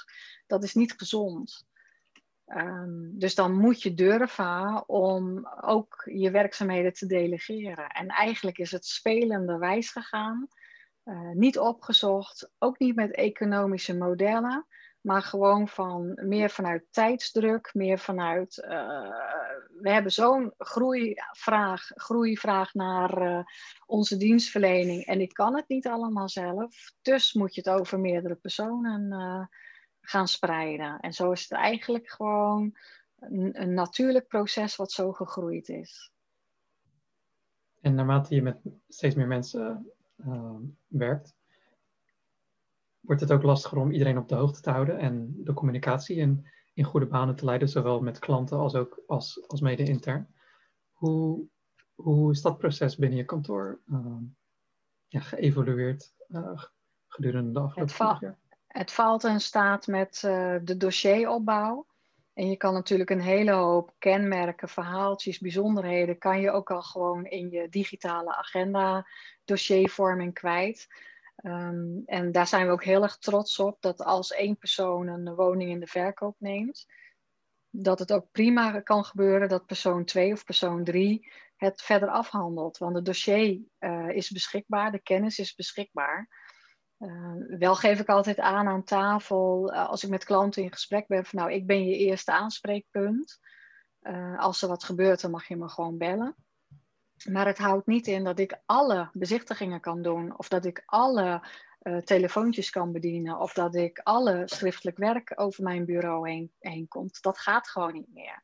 Dat 0.47 0.65
is 0.65 0.75
niet 0.75 0.95
gezond. 0.97 1.67
Um, 2.57 3.19
dus 3.19 3.35
dan 3.35 3.53
moet 3.53 3.83
je 3.83 3.95
durven 3.95 4.89
om 4.89 5.49
ook 5.61 6.03
je 6.13 6.31
werkzaamheden 6.31 6.93
te 6.93 7.07
delegeren. 7.07 7.87
En 7.89 8.09
eigenlijk 8.09 8.59
is 8.59 8.71
het 8.71 8.87
spelende 8.87 9.59
wijs 9.59 9.91
gegaan, 9.91 10.49
uh, 11.05 11.31
niet 11.31 11.59
opgezocht, 11.59 12.51
ook 12.59 12.79
niet 12.79 12.95
met 12.95 13.15
economische 13.15 13.97
modellen 13.97 14.67
maar 15.03 15.23
gewoon 15.23 15.69
van 15.69 16.19
meer 16.23 16.51
vanuit 16.51 16.85
tijdsdruk, 16.91 17.71
meer 17.75 17.99
vanuit. 17.99 18.63
Uh, 18.69 19.11
we 19.81 19.91
hebben 19.91 20.13
zo'n 20.13 20.55
groeivraag, 20.59 21.91
groeivraag 21.95 22.75
naar 22.75 23.23
uh, 23.23 23.45
onze 23.87 24.17
dienstverlening 24.17 25.05
en 25.05 25.21
ik 25.21 25.33
kan 25.33 25.57
het 25.57 25.69
niet 25.69 25.87
allemaal 25.87 26.29
zelf. 26.29 26.93
Dus 27.03 27.33
moet 27.33 27.55
je 27.55 27.61
het 27.65 27.71
over 27.81 28.01
meerdere 28.01 28.35
personen 28.35 29.11
gaan 30.03 30.29
spreiden. 30.29 31.01
En 31.01 31.13
zo 31.13 31.33
is 31.33 31.43
het 31.43 31.53
eigenlijk 31.53 32.11
gewoon 32.11 32.77
een, 33.19 33.63
een 33.63 33.75
natuurlijk 33.75 34.29
proces 34.29 34.77
wat 34.77 34.93
zo 34.93 35.13
gegroeid 35.13 35.69
is. 35.69 36.13
En 37.81 37.95
naarmate 37.95 38.35
je 38.35 38.43
met 38.43 38.61
steeds 38.89 39.15
meer 39.15 39.27
mensen 39.27 39.93
werkt, 40.87 41.35
wordt 43.01 43.21
het 43.21 43.33
ook 43.33 43.43
lastiger 43.43 43.79
om 43.79 43.91
iedereen 43.91 44.19
op 44.19 44.29
de 44.29 44.35
hoogte 44.35 44.61
te 44.61 44.71
houden 44.71 44.99
en 44.99 45.35
de 45.45 45.53
communicatie 45.53 46.17
in, 46.17 46.47
in 46.75 46.85
goede 46.85 47.07
banen 47.07 47.37
te 47.37 47.45
leiden, 47.45 47.69
zowel 47.69 48.01
met 48.01 48.19
klanten 48.19 48.59
als 48.59 48.75
ook 48.75 49.03
als, 49.07 49.45
als 49.47 49.61
mede 49.61 49.85
intern. 49.85 50.35
Hoe, 50.93 51.47
hoe 51.95 52.31
is 52.31 52.43
dat 52.43 52.59
proces 52.59 52.97
binnen 52.97 53.19
je 53.19 53.25
kantoor 53.25 53.81
uh, 53.87 54.17
ja, 55.09 55.21
geëvolueerd 55.21 56.15
uh, 56.29 56.63
gedurende 57.07 57.53
de 57.53 57.61
afgelopen 57.61 58.09
het 58.09 58.21
jaar? 58.21 58.39
Het 58.73 58.93
valt 58.93 59.25
en 59.25 59.41
staat 59.41 59.87
met 59.87 60.23
uh, 60.27 60.57
de 60.63 60.77
dossieropbouw. 60.77 61.87
En 62.33 62.51
je 62.51 62.57
kan 62.57 62.75
natuurlijk 62.75 63.11
een 63.11 63.21
hele 63.21 63.53
hoop 63.53 63.95
kenmerken, 63.99 64.69
verhaaltjes, 64.69 65.39
bijzonderheden, 65.39 66.19
kan 66.19 66.41
je 66.41 66.51
ook 66.51 66.71
al 66.71 66.83
gewoon 66.83 67.27
in 67.27 67.51
je 67.51 67.69
digitale 67.69 68.37
agenda 68.37 69.07
dossiervorming 69.45 70.35
kwijt. 70.35 70.89
Um, 71.45 72.03
en 72.07 72.33
daar 72.33 72.47
zijn 72.47 72.67
we 72.67 72.73
ook 72.73 72.85
heel 72.85 73.03
erg 73.03 73.19
trots 73.19 73.59
op 73.59 73.77
dat 73.81 74.03
als 74.03 74.33
één 74.33 74.57
persoon 74.57 75.07
een 75.07 75.35
woning 75.35 75.71
in 75.71 75.81
de 75.81 75.87
verkoop 75.87 76.37
neemt, 76.39 76.87
dat 77.71 77.99
het 77.99 78.13
ook 78.13 78.31
prima 78.31 78.81
kan 78.81 79.05
gebeuren 79.05 79.49
dat 79.49 79.67
persoon 79.67 80.05
2 80.05 80.33
of 80.33 80.45
persoon 80.45 80.85
3 80.85 81.33
het 81.57 81.83
verder 81.83 82.09
afhandelt. 82.09 82.79
Want 82.79 82.95
het 82.95 83.05
dossier 83.05 83.61
uh, 83.81 84.09
is 84.09 84.31
beschikbaar, 84.31 84.93
de 84.93 85.03
kennis 85.03 85.39
is 85.39 85.55
beschikbaar. 85.55 86.42
Uh, 87.03 87.59
wel 87.59 87.75
geef 87.75 88.01
ik 88.01 88.09
altijd 88.09 88.41
aan 88.41 88.67
aan 88.67 88.85
tafel, 88.85 89.73
uh, 89.73 89.89
als 89.89 90.05
ik 90.05 90.11
met 90.11 90.25
klanten 90.25 90.63
in 90.63 90.73
gesprek 90.73 91.07
ben, 91.07 91.25
van 91.25 91.39
nou, 91.39 91.53
ik 91.53 91.67
ben 91.67 91.85
je 91.85 91.97
eerste 91.97 92.33
aanspreekpunt. 92.33 93.39
als 94.37 94.63
er 94.63 94.69
wat 94.69 94.85
gebeurt, 94.85 95.21
dan 95.21 95.31
mag 95.31 95.49
je 95.49 95.57
me 95.57 95.69
gewoon 95.69 95.99
bellen. 95.99 96.37
Maar 97.31 97.47
het 97.47 97.59
houdt 97.59 97.87
niet 97.87 98.07
in 98.07 98.25
dat 98.25 98.39
ik 98.39 98.61
alle 98.67 99.11
bezichtigingen 99.13 99.81
kan 99.81 100.03
doen, 100.03 100.39
of 100.39 100.49
dat 100.49 100.65
ik 100.65 100.83
alle 100.87 101.43
uh, 101.83 101.97
telefoontjes 101.97 102.71
kan 102.71 102.93
bedienen, 102.93 103.39
of 103.39 103.53
dat 103.53 103.75
ik 103.75 104.01
alle 104.03 104.43
schriftelijk 104.45 104.97
werk 104.97 105.33
over 105.35 105.63
mijn 105.63 105.85
bureau 105.85 106.31
heen, 106.31 106.53
heen 106.59 106.89
komt. 106.89 107.23
Dat 107.23 107.39
gaat 107.39 107.69
gewoon 107.69 107.93
niet 107.93 108.13
meer. 108.13 108.43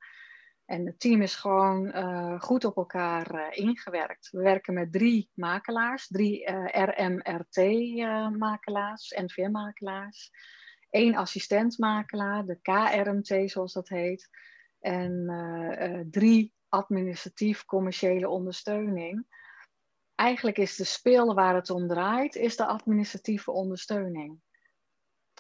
En 0.69 0.87
het 0.87 1.01
team 1.01 1.23
is 1.23 1.35
gewoon 1.35 1.87
uh, 1.87 2.41
goed 2.41 2.65
op 2.65 2.77
elkaar 2.77 3.35
uh, 3.35 3.47
ingewerkt. 3.51 4.31
We 4.31 4.43
werken 4.43 4.75
met 4.75 4.93
drie 4.93 5.31
makelaars, 5.35 6.07
drie 6.07 6.51
RMRT-makelaars, 6.71 9.11
NVM-makelaars. 9.11 10.31
Eén 10.91 11.17
assistentmakelaar, 11.17 12.45
de 12.45 12.59
KRMT 12.63 13.51
zoals 13.51 13.73
dat 13.73 13.89
heet. 13.89 14.29
En 14.81 15.27
drie 16.11 16.55
administratief 16.69 17.65
commerciële 17.65 18.29
ondersteuning. 18.29 19.27
Eigenlijk 20.15 20.59
is 20.59 20.77
de 20.77 20.85
speel 20.85 21.35
waar 21.35 21.55
het 21.55 21.71
om 21.71 21.89
draait, 21.89 22.35
is 22.35 22.57
de 22.57 22.67
administratieve 22.67 23.51
ondersteuning. 23.51 24.41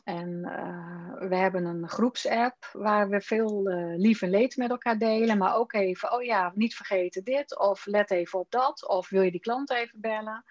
En 0.08 0.44
uh, 0.44 1.28
we 1.28 1.36
hebben 1.36 1.64
een 1.64 1.88
groepsapp 1.88 2.70
waar 2.72 3.08
we 3.08 3.20
veel 3.20 3.70
uh, 3.70 3.96
lief 3.96 4.22
en 4.22 4.30
leed 4.30 4.56
met 4.56 4.70
elkaar 4.70 4.98
delen. 4.98 5.38
Maar 5.38 5.56
ook 5.56 5.72
even, 5.72 6.12
oh 6.12 6.22
ja, 6.22 6.52
niet 6.54 6.74
vergeten 6.74 7.24
dit. 7.24 7.58
Of 7.58 7.86
let 7.86 8.10
even 8.10 8.38
op 8.38 8.50
dat. 8.50 8.88
Of 8.88 9.08
wil 9.08 9.22
je 9.22 9.30
die 9.30 9.40
klant 9.40 9.70
even 9.70 10.00
bellen. 10.00 10.44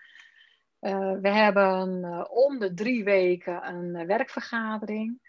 Uh, 0.82 1.14
we 1.22 1.30
hebben 1.30 2.30
om 2.30 2.60
de 2.60 2.74
drie 2.74 3.04
weken 3.04 3.68
een 3.68 4.08
werkvergadering. 4.08 5.20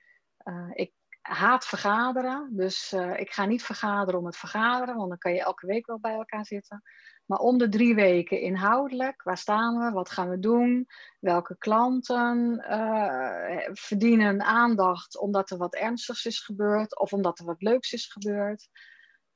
ik 0.72 0.92
haat 1.20 1.66
vergaderen. 1.66 2.48
Dus 2.50 2.92
ik 3.16 3.32
ga 3.32 3.44
niet 3.44 3.62
vergaderen 3.62 4.20
om 4.20 4.26
het 4.26 4.36
vergaderen, 4.36 4.96
want 4.96 5.08
dan 5.08 5.18
kan 5.18 5.32
je 5.32 5.42
elke 5.42 5.66
week 5.66 5.86
wel 5.86 6.00
bij 6.00 6.14
elkaar 6.14 6.46
zitten. 6.46 6.82
Maar 7.28 7.38
om 7.38 7.58
de 7.58 7.68
drie 7.68 7.94
weken 7.94 8.40
inhoudelijk, 8.40 9.22
waar 9.22 9.38
staan 9.38 9.78
we, 9.78 9.90
wat 9.90 10.10
gaan 10.10 10.28
we 10.28 10.38
doen, 10.38 10.86
welke 11.20 11.56
klanten 11.58 12.64
uh, 12.70 13.68
verdienen 13.72 14.42
aandacht 14.42 15.18
omdat 15.18 15.50
er 15.50 15.56
wat 15.58 15.74
ernstigs 15.74 16.26
is 16.26 16.40
gebeurd 16.40 16.98
of 16.98 17.12
omdat 17.12 17.38
er 17.38 17.44
wat 17.44 17.62
leuks 17.62 17.92
is 17.92 18.06
gebeurd. 18.06 18.68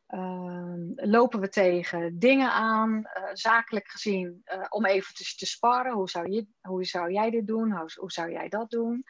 Uh, 0.08 0.74
lopen 0.94 1.40
we 1.40 1.48
tegen 1.48 2.18
dingen 2.18 2.52
aan, 2.52 3.04
zakelijk 3.32 3.88
gezien, 3.88 4.42
om 4.68 4.86
eventjes 4.86 5.36
te 5.36 5.46
sparren. 5.46 5.92
Hoe 5.92 6.10
zou, 6.10 6.30
je, 6.30 6.46
hoe 6.60 6.84
zou 6.84 7.12
jij 7.12 7.30
dit 7.30 7.46
doen? 7.46 7.72
Hoe, 7.72 7.90
hoe 7.94 8.12
zou 8.12 8.30
jij 8.30 8.48
dat 8.48 8.70
doen? 8.70 9.04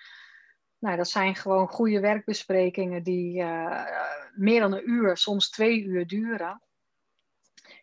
Nou, 0.79 0.97
dat 0.97 1.09
zijn 1.09 1.35
gewoon 1.37 1.69
goede 1.69 2.01
werkbesprekingen 2.01 3.03
die 3.03 3.45
meer 4.35 4.61
dan 4.61 4.73
een 4.73 4.91
uur, 4.91 5.17
soms 5.17 5.51
twee 5.51 5.83
uur 5.83 6.07
duren. 6.07 6.63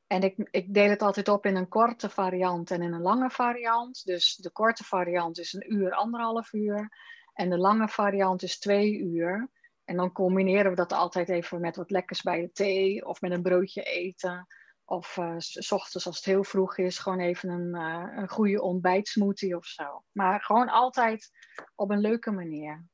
En 0.09 0.21
ik, 0.21 0.47
ik 0.51 0.73
deel 0.73 0.89
het 0.89 1.01
altijd 1.01 1.27
op 1.27 1.45
in 1.45 1.55
een 1.55 1.67
korte 1.67 2.09
variant 2.09 2.71
en 2.71 2.81
in 2.81 2.93
een 2.93 3.01
lange 3.01 3.29
variant. 3.29 4.05
Dus 4.05 4.35
de 4.35 4.51
korte 4.51 4.83
variant 4.83 5.39
is 5.39 5.53
een 5.53 5.73
uur, 5.73 5.93
anderhalf 5.93 6.53
uur. 6.53 6.97
En 7.33 7.49
de 7.49 7.57
lange 7.57 7.87
variant 7.87 8.43
is 8.43 8.59
twee 8.59 8.97
uur. 8.97 9.49
En 9.83 9.95
dan 9.95 10.11
combineren 10.11 10.69
we 10.69 10.75
dat 10.75 10.91
altijd 10.91 11.29
even 11.29 11.61
met 11.61 11.75
wat 11.75 11.91
lekkers 11.91 12.21
bij 12.21 12.41
de 12.41 12.51
thee 12.51 13.05
of 13.05 13.21
met 13.21 13.31
een 13.31 13.41
broodje 13.41 13.83
eten. 13.83 14.47
Of 14.85 15.17
uh, 15.17 15.33
s 15.37 15.71
ochtends 15.71 16.05
als 16.05 16.15
het 16.15 16.25
heel 16.25 16.43
vroeg 16.43 16.77
is, 16.77 16.97
gewoon 16.97 17.19
even 17.19 17.49
een, 17.49 17.75
uh, 17.75 18.17
een 18.17 18.29
goede 18.29 18.61
ontbijtsmoothie 18.61 19.55
of 19.55 19.65
zo. 19.65 20.03
Maar 20.11 20.41
gewoon 20.41 20.69
altijd 20.69 21.29
op 21.75 21.89
een 21.91 21.99
leuke 21.99 22.31
manier. 22.31 22.85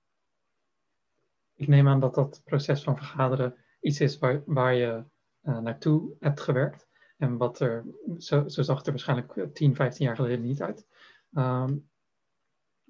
Ik 1.54 1.68
neem 1.68 1.88
aan 1.88 2.00
dat 2.00 2.16
dat 2.16 2.42
proces 2.44 2.84
van 2.84 2.98
vergaderen 2.98 3.56
iets 3.80 4.00
is 4.00 4.20
waar, 4.20 4.44
waar 4.46 4.74
je 4.74 5.04
uh, 5.44 5.60
naartoe 5.60 6.16
hebt 6.20 6.42
gewerkt. 6.42 6.94
En 7.18 7.38
wat 7.38 7.60
er, 7.60 7.86
zo, 8.18 8.48
zo 8.48 8.62
zag 8.62 8.78
het 8.78 8.86
er 8.86 8.92
waarschijnlijk 8.92 9.56
10, 9.56 9.76
15 9.76 10.06
jaar 10.06 10.16
geleden 10.16 10.42
niet 10.42 10.62
uit. 10.62 10.88
Um, 11.34 11.90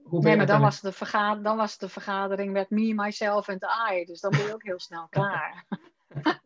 hoe 0.05 0.21
nee, 0.21 0.37
maar 0.37 0.45
dan 0.45 0.61
was, 0.61 0.81
de 0.81 0.91
vergadering, 0.91 1.43
dan 1.43 1.57
was 1.57 1.77
de 1.77 1.89
vergadering 1.89 2.53
met 2.53 2.69
me, 2.69 2.93
myself 2.93 3.47
en 3.47 3.59
I. 3.91 4.05
Dus 4.05 4.19
dan 4.19 4.31
ben 4.31 4.45
je 4.45 4.53
ook 4.53 4.63
heel 4.63 4.79
snel 4.79 5.07
klaar. 5.07 5.65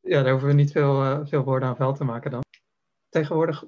ja, 0.00 0.22
daar 0.22 0.30
hoeven 0.30 0.48
we 0.48 0.54
niet 0.54 0.72
veel, 0.72 1.04
uh, 1.04 1.20
veel 1.22 1.44
woorden 1.44 1.68
aan 1.68 1.76
vuil 1.76 1.94
te 1.94 2.04
maken 2.04 2.30
dan. 2.30 2.42
Tegenwoordig, 3.08 3.64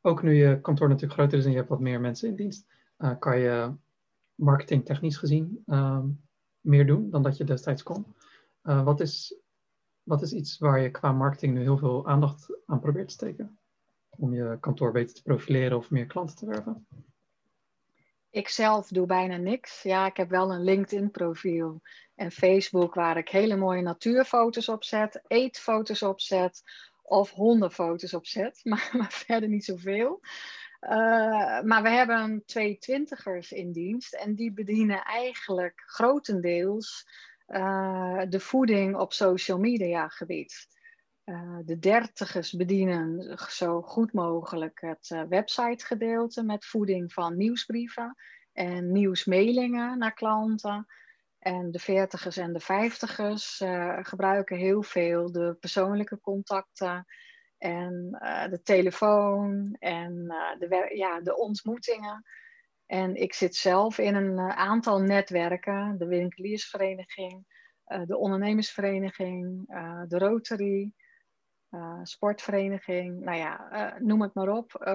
ook 0.00 0.22
nu 0.22 0.34
je 0.34 0.60
kantoor 0.60 0.88
natuurlijk 0.88 1.20
groter 1.20 1.38
is 1.38 1.44
en 1.44 1.50
je 1.50 1.56
hebt 1.56 1.68
wat 1.68 1.80
meer 1.80 2.00
mensen 2.00 2.28
in 2.28 2.36
dienst, 2.36 2.66
uh, 2.98 3.18
kan 3.18 3.38
je 3.38 3.74
marketingtechnisch 4.34 5.16
gezien 5.16 5.62
uh, 5.66 6.04
meer 6.60 6.86
doen 6.86 7.10
dan 7.10 7.22
dat 7.22 7.36
je 7.36 7.44
destijds 7.44 7.82
kon. 7.82 8.14
Uh, 8.62 8.82
wat, 8.84 9.00
is, 9.00 9.41
wat 10.02 10.22
is 10.22 10.32
iets 10.32 10.58
waar 10.58 10.80
je 10.80 10.90
qua 10.90 11.12
marketing 11.12 11.54
nu 11.54 11.60
heel 11.60 11.78
veel 11.78 12.06
aandacht 12.06 12.48
aan 12.66 12.80
probeert 12.80 13.08
te 13.08 13.14
steken? 13.14 13.58
Om 14.10 14.34
je 14.34 14.56
kantoor 14.60 14.92
beter 14.92 15.14
te 15.14 15.22
profileren 15.22 15.76
of 15.76 15.90
meer 15.90 16.06
klanten 16.06 16.36
te 16.36 16.46
werven? 16.46 16.86
Ik 18.30 18.48
zelf 18.48 18.88
doe 18.88 19.06
bijna 19.06 19.36
niks. 19.36 19.82
Ja, 19.82 20.06
ik 20.06 20.16
heb 20.16 20.30
wel 20.30 20.52
een 20.52 20.64
LinkedIn-profiel 20.64 21.80
en 22.14 22.30
Facebook 22.30 22.94
waar 22.94 23.16
ik 23.16 23.28
hele 23.28 23.56
mooie 23.56 23.82
natuurfoto's 23.82 24.68
op 24.68 24.84
zet, 24.84 25.22
eetfoto's 25.26 26.02
op 26.02 26.20
zet 26.20 26.62
of 27.02 27.30
hondenfoto's 27.30 28.14
op 28.14 28.26
zet, 28.26 28.60
maar, 28.64 28.90
maar 28.92 29.12
verder 29.12 29.48
niet 29.48 29.64
zoveel. 29.64 30.20
Uh, 30.80 31.60
maar 31.62 31.82
we 31.82 31.88
hebben 31.88 32.42
twee 32.46 32.78
twintigers 32.78 33.52
in 33.52 33.72
dienst 33.72 34.14
en 34.14 34.34
die 34.34 34.52
bedienen 34.52 35.02
eigenlijk 35.02 35.82
grotendeels 35.86 37.06
uh, 37.48 38.22
de 38.28 38.40
voeding 38.40 38.96
op 38.96 39.12
social 39.12 39.58
media 39.58 40.08
gebied. 40.08 40.66
Uh, 41.24 41.58
de 41.64 41.78
dertigers 41.78 42.52
bedienen 42.52 43.36
zo 43.50 43.82
goed 43.82 44.12
mogelijk 44.12 44.80
het 44.80 45.10
uh, 45.10 45.22
websitegedeelte 45.22 46.42
met 46.42 46.66
voeding 46.66 47.12
van 47.12 47.36
nieuwsbrieven 47.36 48.16
en 48.52 48.92
nieuwsmailingen 48.92 49.98
naar 49.98 50.14
klanten. 50.14 50.86
En 51.38 51.70
de 51.70 51.78
veertigers 51.78 52.36
en 52.36 52.52
de 52.52 52.60
vijftigers 52.60 53.60
uh, 53.60 53.98
gebruiken 54.02 54.56
heel 54.56 54.82
veel 54.82 55.32
de 55.32 55.56
persoonlijke 55.60 56.20
contacten 56.20 57.06
en 57.58 58.08
de 58.50 58.60
telefoon 58.62 59.76
en 59.78 60.14
de, 60.58 60.90
ja, 60.94 61.20
de 61.20 61.36
ontmoetingen. 61.36 62.24
En 62.92 63.14
ik 63.14 63.34
zit 63.34 63.56
zelf 63.56 63.98
in 63.98 64.14
een 64.14 64.38
aantal 64.40 65.00
netwerken, 65.00 65.98
de 65.98 66.06
winkeliersvereniging, 66.06 67.46
de 68.04 68.16
ondernemersvereniging, 68.16 69.66
de 70.08 70.18
Rotary, 70.18 70.92
sportvereniging, 72.02 73.20
nou 73.20 73.38
ja, 73.38 73.96
noem 73.98 74.22
het 74.22 74.34
maar 74.34 74.48
op. 74.48 74.94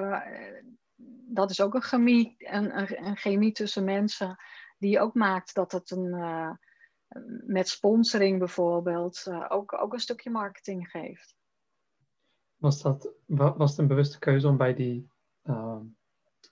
Dat 1.28 1.50
is 1.50 1.62
ook 1.62 1.74
een 1.74 1.82
chemie, 1.82 2.36
een, 2.38 2.80
een, 3.06 3.18
chemie 3.18 3.52
tussen 3.52 3.84
mensen 3.84 4.36
die 4.78 5.00
ook 5.00 5.14
maakt 5.14 5.54
dat 5.54 5.72
het 5.72 5.92
een, 5.92 6.16
met 7.46 7.68
sponsoring 7.68 8.40
bijvoorbeeld 8.40 9.28
ook, 9.50 9.82
ook 9.82 9.94
een 9.94 10.00
stukje 10.00 10.30
marketing 10.30 10.90
geeft. 10.90 11.36
Was, 12.56 12.82
dat, 12.82 13.14
was 13.26 13.70
het 13.70 13.80
een 13.80 13.88
bewuste 13.88 14.20
keuze 14.20 14.48
om 14.48 14.58
bij 14.58 14.74
die, 14.74 15.10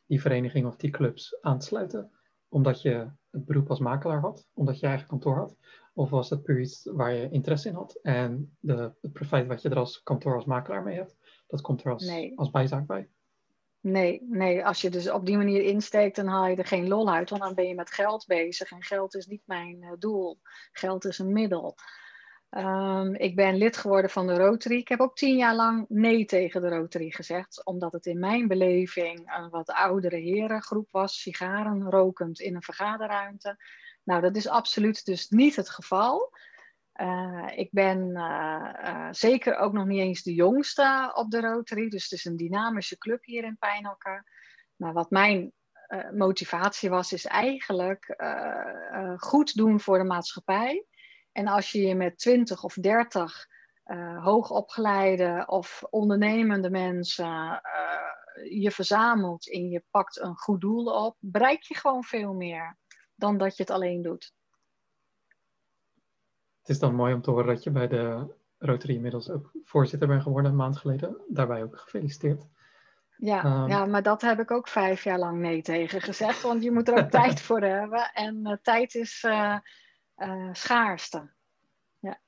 die 0.05 0.21
vereniging 0.21 0.65
of 0.65 0.75
die 0.75 0.89
clubs 0.91 1.37
aan 1.41 1.59
te 1.59 1.65
sluiten? 1.65 2.11
Omdat 2.49 2.81
je 2.81 3.11
het 3.31 3.45
beroep 3.45 3.69
als 3.69 3.79
makelaar 3.79 4.19
had, 4.19 4.47
omdat 4.53 4.79
je 4.79 4.87
eigen 4.87 5.07
kantoor 5.07 5.35
had? 5.35 5.57
Of 5.93 6.09
was 6.09 6.29
het 6.29 6.43
puur 6.43 6.59
iets 6.59 6.89
waar 6.93 7.13
je 7.13 7.29
interesse 7.29 7.69
in 7.69 7.75
had? 7.75 7.99
En 8.01 8.57
de, 8.59 8.93
het 9.01 9.13
profijt 9.13 9.47
wat 9.47 9.61
je 9.61 9.69
er 9.69 9.77
als 9.77 10.03
kantoor, 10.03 10.35
als 10.35 10.45
makelaar 10.45 10.83
mee 10.83 10.95
hebt, 10.95 11.15
dat 11.47 11.61
komt 11.61 11.83
er 11.83 11.91
als, 11.91 12.11
als 12.35 12.51
bijzaak 12.51 12.85
bij? 12.85 13.09
Nee, 13.79 14.25
nee, 14.29 14.65
als 14.65 14.81
je 14.81 14.89
dus 14.89 15.09
op 15.09 15.25
die 15.25 15.37
manier 15.37 15.61
insteekt, 15.61 16.15
dan 16.15 16.27
haal 16.27 16.47
je 16.47 16.55
er 16.55 16.65
geen 16.65 16.87
lol 16.87 17.09
uit, 17.09 17.29
want 17.29 17.41
dan 17.41 17.53
ben 17.53 17.67
je 17.67 17.75
met 17.75 17.91
geld 17.91 18.25
bezig. 18.27 18.71
En 18.71 18.83
geld 18.83 19.15
is 19.15 19.25
niet 19.25 19.41
mijn 19.45 19.81
uh, 19.81 19.91
doel. 19.99 20.39
Geld 20.71 21.05
is 21.05 21.19
een 21.19 21.33
middel. 21.33 21.75
Um, 22.57 23.15
ik 23.15 23.35
ben 23.35 23.57
lid 23.57 23.77
geworden 23.77 24.09
van 24.09 24.27
de 24.27 24.37
Rotary. 24.37 24.77
Ik 24.77 24.87
heb 24.87 24.99
ook 24.99 25.15
tien 25.15 25.37
jaar 25.37 25.55
lang 25.55 25.85
nee 25.89 26.25
tegen 26.25 26.61
de 26.61 26.69
Rotary 26.69 27.09
gezegd, 27.09 27.65
omdat 27.65 27.93
het 27.93 28.05
in 28.05 28.19
mijn 28.19 28.47
beleving 28.47 29.35
een 29.37 29.49
wat 29.49 29.69
oudere 29.69 30.17
herengroep 30.17 30.87
was, 30.91 31.21
sigaren 31.21 31.89
rokend 31.89 32.39
in 32.39 32.55
een 32.55 32.61
vergaderruimte. 32.61 33.57
Nou, 34.03 34.21
dat 34.21 34.35
is 34.35 34.47
absoluut 34.47 35.05
dus 35.05 35.29
niet 35.29 35.55
het 35.55 35.69
geval. 35.69 36.33
Uh, 37.01 37.47
ik 37.55 37.69
ben 37.71 38.09
uh, 38.09 38.69
uh, 38.83 39.07
zeker 39.11 39.57
ook 39.57 39.73
nog 39.73 39.85
niet 39.85 39.99
eens 39.99 40.23
de 40.23 40.33
jongste 40.33 41.11
op 41.13 41.31
de 41.31 41.39
Rotary. 41.39 41.89
Dus 41.89 42.03
het 42.03 42.11
is 42.11 42.25
een 42.25 42.37
dynamische 42.37 42.97
club 42.97 43.23
hier 43.23 43.43
in 43.43 43.57
Pijnakker. 43.59 44.25
Maar 44.75 44.93
wat 44.93 45.09
mijn 45.09 45.51
motivatie 46.11 46.89
was, 46.89 47.13
is 47.13 47.25
eigenlijk 47.25 48.15
goed 49.17 49.55
doen 49.55 49.79
voor 49.79 49.97
de 49.97 50.03
maatschappij. 50.03 50.85
En 51.36 51.48
als 51.48 51.71
je 51.71 51.82
je 51.82 51.95
met 51.95 52.17
20 52.17 52.63
of 52.63 52.74
30 52.74 53.48
hoogopgeleide 54.21 55.43
of 55.48 55.84
ondernemende 55.89 56.69
mensen 56.69 57.62
je 58.43 58.71
verzamelt 58.71 59.52
en 59.52 59.69
je 59.69 59.84
pakt 59.89 60.19
een 60.19 60.36
goed 60.36 60.62
doel 60.62 61.06
op, 61.06 61.15
bereik 61.19 61.62
je 61.62 61.76
gewoon 61.76 62.04
veel 62.04 62.34
meer 62.34 62.78
dan 63.15 63.38
dat 63.38 63.58
je 63.58 63.63
het 63.63 63.71
alleen 63.71 64.02
doet. 64.02 64.34
Het 66.60 66.69
is 66.69 66.80
dan 66.80 66.95
mooi 66.95 67.13
om 67.13 67.21
te 67.21 67.32
horen 67.32 67.48
dat 67.48 67.63
je 67.63 67.71
bij 67.71 67.88
de 67.88 68.36
Rotary 68.58 68.95
inmiddels 68.95 69.30
ook 69.30 69.52
voorzitter 69.63 70.08
bent 70.08 70.21
geworden 70.21 70.52
een 70.52 70.58
maand 70.58 70.78
geleden. 70.78 71.21
Daarbij 71.28 71.63
ook 71.63 71.78
gefeliciteerd. 71.78 72.48
Ja, 73.17 73.62
um, 73.62 73.67
ja, 73.67 73.86
maar 73.86 74.04
dat 74.04 74.21
heb 74.21 74.39
ik 74.39 74.52
ook 74.52 74.67
vijf 74.67 75.04
jaar 75.04 75.19
lang 75.19 75.39
nee 75.39 75.62
tegen 75.62 76.02
gezegd, 76.02 76.41
want 76.41 76.63
je 76.63 76.71
moet 76.71 76.88
er 76.88 77.04
ook 77.04 77.10
tijd 77.21 77.41
voor 77.41 77.62
hebben. 77.62 78.12
En 78.13 78.39
uh, 78.43 78.54
tijd 78.62 78.95
is 78.95 79.24
uh, 80.17 80.28
uh, 80.28 80.49
schaarste. 80.54 81.30
Ja. 81.99 82.19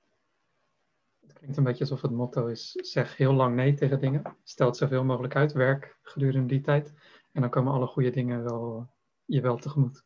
Het 1.22 1.34
klinkt 1.34 1.58
een 1.58 1.64
beetje 1.64 1.84
alsof 1.84 2.02
het 2.02 2.12
motto 2.12 2.48
is: 2.48 2.72
zeg 2.72 3.18
heel 3.18 3.34
lang 3.34 3.56
nee 3.56 3.74
tegen 3.74 4.00
dingen. 4.00 4.38
Stel 4.44 4.74
zoveel 4.74 5.04
mogelijk 5.04 5.36
uit, 5.36 5.52
werk 5.52 5.98
gedurende 6.02 6.48
die 6.48 6.62
tijd. 6.62 6.94
En 7.32 7.42
dan 7.42 7.50
komen 7.50 7.74
alle 7.74 7.88
goede 7.88 8.10
dingen 8.10 8.44
wel, 8.44 8.90
je 9.26 9.42
wel 9.42 9.58
tegemoet. 9.58 10.06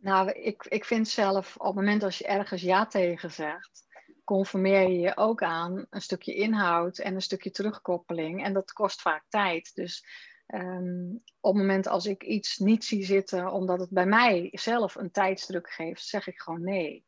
Nou, 0.00 0.30
ik, 0.30 0.64
ik 0.64 0.84
vind 0.84 1.08
zelf 1.08 1.56
op 1.56 1.66
het 1.66 1.74
moment 1.74 2.02
als 2.02 2.18
je 2.18 2.26
ergens 2.26 2.62
ja 2.62 2.86
tegen 2.86 3.30
zegt, 3.30 3.86
conformeer 4.24 4.88
je 4.88 4.98
je 4.98 5.16
ook 5.16 5.42
aan 5.42 5.86
een 5.90 6.00
stukje 6.00 6.34
inhoud 6.34 6.98
en 6.98 7.14
een 7.14 7.22
stukje 7.22 7.50
terugkoppeling. 7.50 8.44
En 8.44 8.52
dat 8.52 8.72
kost 8.72 9.00
vaak 9.00 9.24
tijd. 9.28 9.74
Dus 9.74 10.04
um, 10.54 11.22
op 11.40 11.54
het 11.54 11.62
moment 11.62 11.86
als 11.86 12.06
ik 12.06 12.22
iets 12.22 12.58
niet 12.58 12.84
zie 12.84 13.04
zitten, 13.04 13.52
omdat 13.52 13.80
het 13.80 13.90
bij 13.90 14.06
mij 14.06 14.48
zelf 14.52 14.94
een 14.94 15.10
tijdsdruk 15.10 15.70
geeft, 15.70 16.06
zeg 16.06 16.26
ik 16.26 16.40
gewoon 16.40 16.62
nee. 16.62 17.04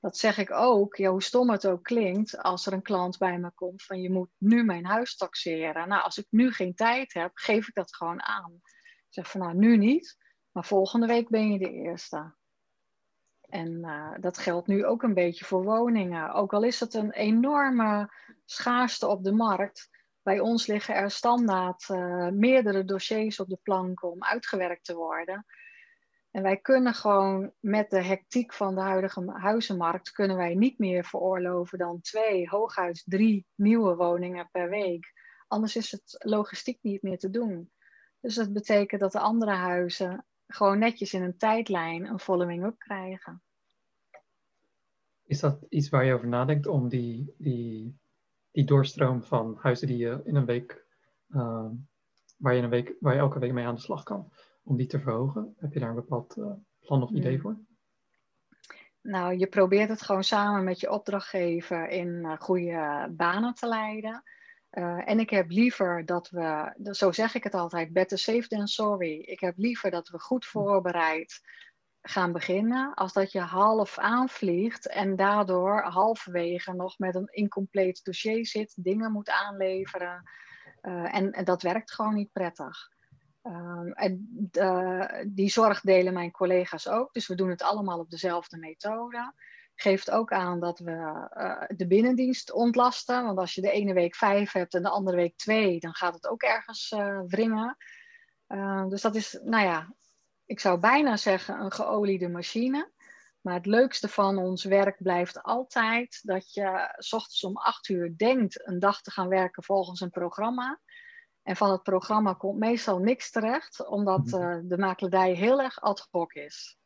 Dat 0.00 0.16
zeg 0.16 0.38
ik 0.38 0.50
ook, 0.50 0.96
hoe 0.96 1.22
stom 1.22 1.50
het 1.50 1.66
ook 1.66 1.82
klinkt, 1.82 2.38
als 2.42 2.66
er 2.66 2.72
een 2.72 2.82
klant 2.82 3.18
bij 3.18 3.38
me 3.38 3.50
komt 3.54 3.82
van 3.82 4.00
je 4.00 4.10
moet 4.10 4.30
nu 4.38 4.64
mijn 4.64 4.84
huis 4.84 5.16
taxeren. 5.16 5.88
Nou, 5.88 6.02
als 6.02 6.18
ik 6.18 6.26
nu 6.30 6.52
geen 6.52 6.74
tijd 6.74 7.12
heb, 7.12 7.30
geef 7.34 7.68
ik 7.68 7.74
dat 7.74 7.96
gewoon 7.96 8.22
aan. 8.22 8.52
Ik 8.54 9.06
zeg 9.08 9.30
van 9.30 9.40
nou, 9.40 9.54
nu 9.54 9.76
niet. 9.76 10.16
Maar 10.50 10.64
volgende 10.64 11.06
week 11.06 11.28
ben 11.28 11.52
je 11.52 11.58
de 11.58 11.72
eerste. 11.72 12.34
En 13.40 13.72
uh, 13.72 14.14
dat 14.20 14.38
geldt 14.38 14.66
nu 14.66 14.86
ook 14.86 15.02
een 15.02 15.14
beetje 15.14 15.44
voor 15.44 15.64
woningen. 15.64 16.32
Ook 16.32 16.52
al 16.52 16.62
is 16.62 16.80
het 16.80 16.94
een 16.94 17.12
enorme 17.12 18.12
schaarste 18.44 19.06
op 19.06 19.24
de 19.24 19.32
markt. 19.32 19.88
Bij 20.26 20.40
ons 20.40 20.66
liggen 20.66 20.94
er 20.94 21.10
standaard 21.10 21.88
uh, 21.88 22.28
meerdere 22.28 22.84
dossiers 22.84 23.40
op 23.40 23.48
de 23.48 23.58
plank 23.62 24.02
om 24.02 24.22
uitgewerkt 24.22 24.84
te 24.84 24.94
worden. 24.94 25.46
En 26.30 26.42
wij 26.42 26.56
kunnen 26.56 26.94
gewoon 26.94 27.52
met 27.60 27.90
de 27.90 28.02
hectiek 28.02 28.52
van 28.52 28.74
de 28.74 28.80
huidige 28.80 29.32
huizenmarkt, 29.32 30.10
kunnen 30.10 30.36
wij 30.36 30.54
niet 30.54 30.78
meer 30.78 31.04
veroorloven 31.04 31.78
dan 31.78 32.00
twee, 32.00 32.48
hooguit 32.48 33.02
drie 33.04 33.46
nieuwe 33.54 33.96
woningen 33.96 34.48
per 34.52 34.68
week. 34.68 35.12
Anders 35.48 35.76
is 35.76 35.90
het 35.90 36.14
logistiek 36.18 36.78
niet 36.82 37.02
meer 37.02 37.18
te 37.18 37.30
doen. 37.30 37.70
Dus 38.20 38.34
dat 38.34 38.52
betekent 38.52 39.00
dat 39.00 39.12
de 39.12 39.20
andere 39.20 39.52
huizen 39.52 40.26
gewoon 40.46 40.78
netjes 40.78 41.14
in 41.14 41.22
een 41.22 41.38
tijdlijn 41.38 42.06
een 42.06 42.20
following-up 42.20 42.78
krijgen. 42.78 43.42
Is 45.24 45.40
dat 45.40 45.66
iets 45.68 45.88
waar 45.88 46.04
je 46.04 46.14
over 46.14 46.28
nadenkt 46.28 46.66
om 46.66 46.88
die, 46.88 47.34
die, 47.38 47.98
die 48.56 48.64
doorstroom 48.64 49.22
van 49.22 49.56
huizen 49.60 49.86
die 49.86 49.96
je 49.96 50.20
in 50.24 50.36
een 50.36 50.44
week, 50.44 50.84
uh, 51.28 51.66
waar, 52.36 52.54
je 52.54 52.62
een 52.62 52.70
week 52.70 52.94
waar 53.00 53.14
je 53.14 53.20
elke 53.20 53.38
week 53.38 53.52
mee 53.52 53.66
aan 53.66 53.74
de 53.74 53.80
slag 53.80 54.02
kan, 54.02 54.32
om 54.64 54.76
die 54.76 54.86
te 54.86 55.00
verhogen? 55.00 55.54
Heb 55.56 55.72
je 55.72 55.80
daar 55.80 55.88
een 55.88 55.94
bepaald 55.94 56.36
uh, 56.36 56.52
plan 56.80 57.02
of 57.02 57.10
idee 57.10 57.40
voor? 57.40 57.58
Nou, 59.02 59.36
je 59.38 59.46
probeert 59.46 59.88
het 59.88 60.02
gewoon 60.02 60.24
samen 60.24 60.64
met 60.64 60.80
je 60.80 60.90
opdrachtgever 60.90 61.88
in 61.88 62.08
uh, 62.08 62.36
goede 62.38 63.08
banen 63.10 63.54
te 63.54 63.68
leiden. 63.68 64.22
Uh, 64.70 65.08
en 65.08 65.18
ik 65.18 65.30
heb 65.30 65.50
liever 65.50 66.06
dat 66.06 66.30
we, 66.30 66.74
zo 66.90 67.12
zeg 67.12 67.34
ik 67.34 67.44
het 67.44 67.54
altijd, 67.54 67.92
better 67.92 68.18
safe 68.18 68.48
than 68.48 68.66
sorry. 68.66 69.20
Ik 69.20 69.40
heb 69.40 69.54
liever 69.56 69.90
dat 69.90 70.08
we 70.08 70.18
goed 70.18 70.46
voorbereid 70.46 71.40
gaan 72.08 72.32
beginnen, 72.32 72.94
als 72.94 73.12
dat 73.12 73.32
je 73.32 73.40
half 73.40 73.98
aanvliegt 73.98 74.88
en 74.88 75.16
daardoor 75.16 75.82
halverwege 75.82 76.72
nog 76.72 76.98
met 76.98 77.14
een 77.14 77.28
incompleet 77.30 78.04
dossier 78.04 78.46
zit, 78.46 78.74
dingen 78.76 79.12
moet 79.12 79.30
aanleveren. 79.30 80.30
Uh, 80.82 81.16
en, 81.16 81.44
dat 81.44 81.62
werkt 81.62 81.92
gewoon 81.92 82.14
niet 82.14 82.32
prettig. 82.32 82.90
Um, 83.42 83.92
en 83.92 84.28
die 85.26 85.50
zorg 85.50 85.80
delen 85.80 86.12
mijn 86.12 86.30
collega's 86.30 86.88
ook, 86.88 87.12
dus 87.12 87.26
we 87.26 87.34
doen 87.34 87.50
het 87.50 87.62
allemaal 87.62 87.98
op 87.98 88.10
dezelfde 88.10 88.58
methode. 88.58 89.34
Geeft 89.74 90.10
ook 90.10 90.32
aan 90.32 90.60
dat 90.60 90.78
we 90.78 91.28
uh, 91.36 91.76
de 91.76 91.86
binnendienst 91.86 92.52
ontlasten, 92.52 93.24
want 93.24 93.38
als 93.38 93.54
je 93.54 93.60
de 93.60 93.70
ene 93.70 93.92
week 93.92 94.14
vijf 94.14 94.52
hebt 94.52 94.74
en 94.74 94.82
de 94.82 94.88
andere 94.88 95.16
week 95.16 95.36
twee, 95.36 95.80
dan 95.80 95.94
gaat 95.94 96.14
het 96.14 96.26
ook 96.26 96.42
ergens 96.42 96.94
wringen. 97.26 97.76
Uh, 98.48 98.88
dus 98.88 99.02
dat 99.02 99.14
is, 99.14 99.38
nou 99.42 99.64
ja, 99.64 99.94
ik 100.46 100.60
zou 100.60 100.80
bijna 100.80 101.16
zeggen 101.16 101.60
een 101.60 101.72
geoliede 101.72 102.28
machine. 102.28 102.94
Maar 103.40 103.54
het 103.54 103.66
leukste 103.66 104.08
van 104.08 104.38
ons 104.38 104.64
werk 104.64 105.02
blijft 105.02 105.42
altijd 105.42 106.20
dat 106.22 106.52
je 106.52 106.94
s 106.96 107.12
ochtends 107.12 107.44
om 107.44 107.56
acht 107.56 107.88
uur 107.88 108.16
denkt 108.16 108.68
een 108.68 108.78
dag 108.78 109.00
te 109.00 109.10
gaan 109.10 109.28
werken 109.28 109.62
volgens 109.62 110.00
een 110.00 110.10
programma. 110.10 110.80
En 111.42 111.56
van 111.56 111.70
het 111.70 111.82
programma 111.82 112.32
komt 112.32 112.58
meestal 112.58 112.98
niks 112.98 113.30
terecht, 113.30 113.86
omdat 113.88 114.26
uh, 114.26 114.58
de 114.62 114.78
makelaardij 114.78 115.32
heel 115.32 115.60
erg 115.60 115.80
ad 115.80 116.08
hoc 116.10 116.32
is. 116.32 116.78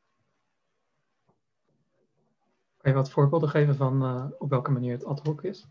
Kan 2.76 2.90
je 2.90 2.96
wat 2.96 3.10
voorbeelden 3.10 3.48
geven 3.48 3.76
van 3.76 4.02
uh, 4.02 4.26
op 4.38 4.50
welke 4.50 4.70
manier 4.70 4.92
het 4.92 5.04
ad 5.04 5.26
hoc 5.26 5.42
is? 5.42 5.68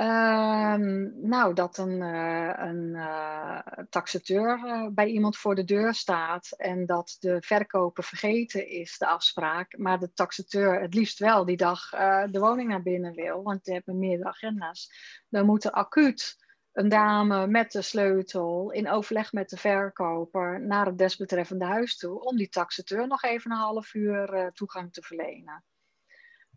Um, 0.00 1.12
nou, 1.28 1.54
dat 1.54 1.78
een, 1.78 2.00
uh, 2.00 2.52
een 2.56 2.94
uh, 2.94 3.58
taxateur 3.90 4.58
uh, 4.64 4.86
bij 4.92 5.06
iemand 5.06 5.36
voor 5.36 5.54
de 5.54 5.64
deur 5.64 5.94
staat 5.94 6.50
en 6.50 6.86
dat 6.86 7.16
de 7.20 7.36
verkoper 7.40 8.04
vergeten 8.04 8.68
is, 8.68 8.98
de 8.98 9.06
afspraak, 9.06 9.78
maar 9.78 9.98
de 9.98 10.12
taxateur 10.12 10.80
het 10.80 10.94
liefst 10.94 11.18
wel 11.18 11.44
die 11.44 11.56
dag 11.56 11.90
de 12.30 12.38
woning 12.38 12.68
naar 12.68 12.82
binnen 12.82 13.14
wil, 13.14 13.42
want 13.42 13.64
die 13.64 13.74
hebben 13.74 13.98
meerdere 13.98 14.28
agenda's. 14.28 14.90
Dan 15.28 15.46
moet 15.46 15.64
er 15.64 15.70
acuut 15.70 16.36
een 16.72 16.88
dame 16.88 17.46
met 17.46 17.72
de 17.72 17.82
sleutel 17.82 18.70
in 18.70 18.90
overleg 18.90 19.32
met 19.32 19.48
de 19.48 19.56
verkoper 19.56 20.60
naar 20.60 20.86
het 20.86 20.98
desbetreffende 20.98 21.64
huis 21.64 21.96
toe 21.96 22.20
om 22.20 22.36
die 22.36 22.48
taxateur 22.48 23.06
nog 23.06 23.22
even 23.22 23.50
een 23.50 23.56
half 23.56 23.94
uur 23.94 24.50
toegang 24.54 24.92
te 24.92 25.02
verlenen. 25.02 25.64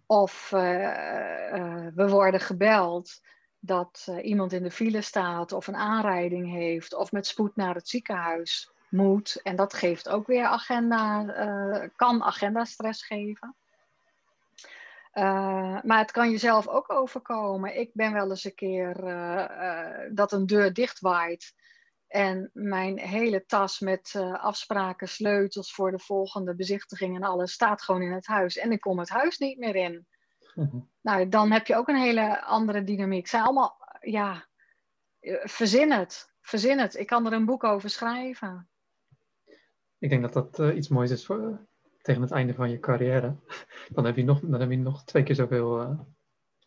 Of 0.05 0.51
uh, 0.53 0.61
uh, 0.61 1.87
we 1.95 2.09
worden 2.09 2.39
gebeld 2.39 3.21
dat 3.59 4.05
uh, 4.09 4.25
iemand 4.25 4.53
in 4.53 4.63
de 4.63 4.71
file 4.71 5.01
staat 5.01 5.51
of 5.51 5.67
een 5.67 5.75
aanrijding 5.75 6.51
heeft 6.51 6.93
of 6.93 7.11
met 7.11 7.27
spoed 7.27 7.55
naar 7.55 7.75
het 7.75 7.87
ziekenhuis 7.87 8.71
moet. 8.89 9.39
En 9.43 9.55
dat 9.55 9.73
geeft 9.73 10.09
ook 10.09 10.27
weer 10.27 10.45
agenda, 10.45 11.23
kan 11.95 12.23
agendastress 12.23 13.05
geven. 13.05 13.55
maar 15.83 15.97
het 15.97 16.11
kan 16.11 16.29
jezelf 16.29 16.67
ook 16.67 16.91
overkomen. 16.91 17.79
Ik 17.79 17.89
ben 17.93 18.13
wel 18.13 18.29
eens 18.29 18.43
een 18.43 18.55
keer 18.55 18.93
dat 20.11 20.31
een 20.31 20.45
deur 20.45 20.73
dichtwaait 20.73 21.53
en 22.15 22.49
mijn 22.53 22.99
hele 22.99 23.45
tas 23.45 23.79
met 23.79 24.13
uh, 24.17 24.43
afspraken, 24.43 25.07
sleutels 25.07 25.73
voor 25.73 25.91
de 25.91 25.99
volgende 25.99 26.55
bezichtiging 26.55 27.15
en 27.15 27.23
alles 27.23 27.51
staat 27.51 27.81
gewoon 27.81 28.01
in 28.01 28.11
het 28.11 28.25
huis. 28.25 28.57
En 28.57 28.71
ik 28.71 28.79
kom 28.79 28.99
het 28.99 29.09
huis 29.09 29.37
niet 29.37 29.57
meer 29.57 29.75
in. 29.75 30.05
Nou, 31.01 31.29
dan 31.29 31.51
heb 31.51 31.67
je 31.67 31.75
ook 31.75 31.87
een 31.87 31.95
hele 31.95 32.41
andere 32.41 32.83
dynamiek. 32.83 33.27
Zijn 33.27 33.43
allemaal, 33.43 33.77
ja, 34.01 34.47
eh, 35.19 35.35
verzin 35.43 35.91
het. 35.91 36.33
Verzin 36.41 36.79
het. 36.79 36.95
Ik 36.95 37.07
kan 37.07 37.25
er 37.25 37.33
een 37.33 37.45
boek 37.45 37.63
over 37.63 37.89
schrijven. 37.89 38.69
Ik 39.97 40.09
denk 40.09 40.21
dat 40.21 40.33
dat 40.33 40.59
uh, 40.59 40.75
iets 40.75 40.87
moois 40.87 41.11
is 41.11 41.25
voor, 41.25 41.67
tegen 42.01 42.21
het 42.21 42.31
einde 42.31 42.53
van 42.53 42.69
je 42.69 42.79
carrière. 42.79 43.35
Dan 43.93 44.05
heb 44.05 44.15
je 44.15 44.23
nog, 44.23 44.39
dan 44.39 44.59
heb 44.59 44.69
je 44.69 44.77
nog 44.77 45.03
twee 45.03 45.23
keer 45.23 45.35
zoveel 45.35 45.97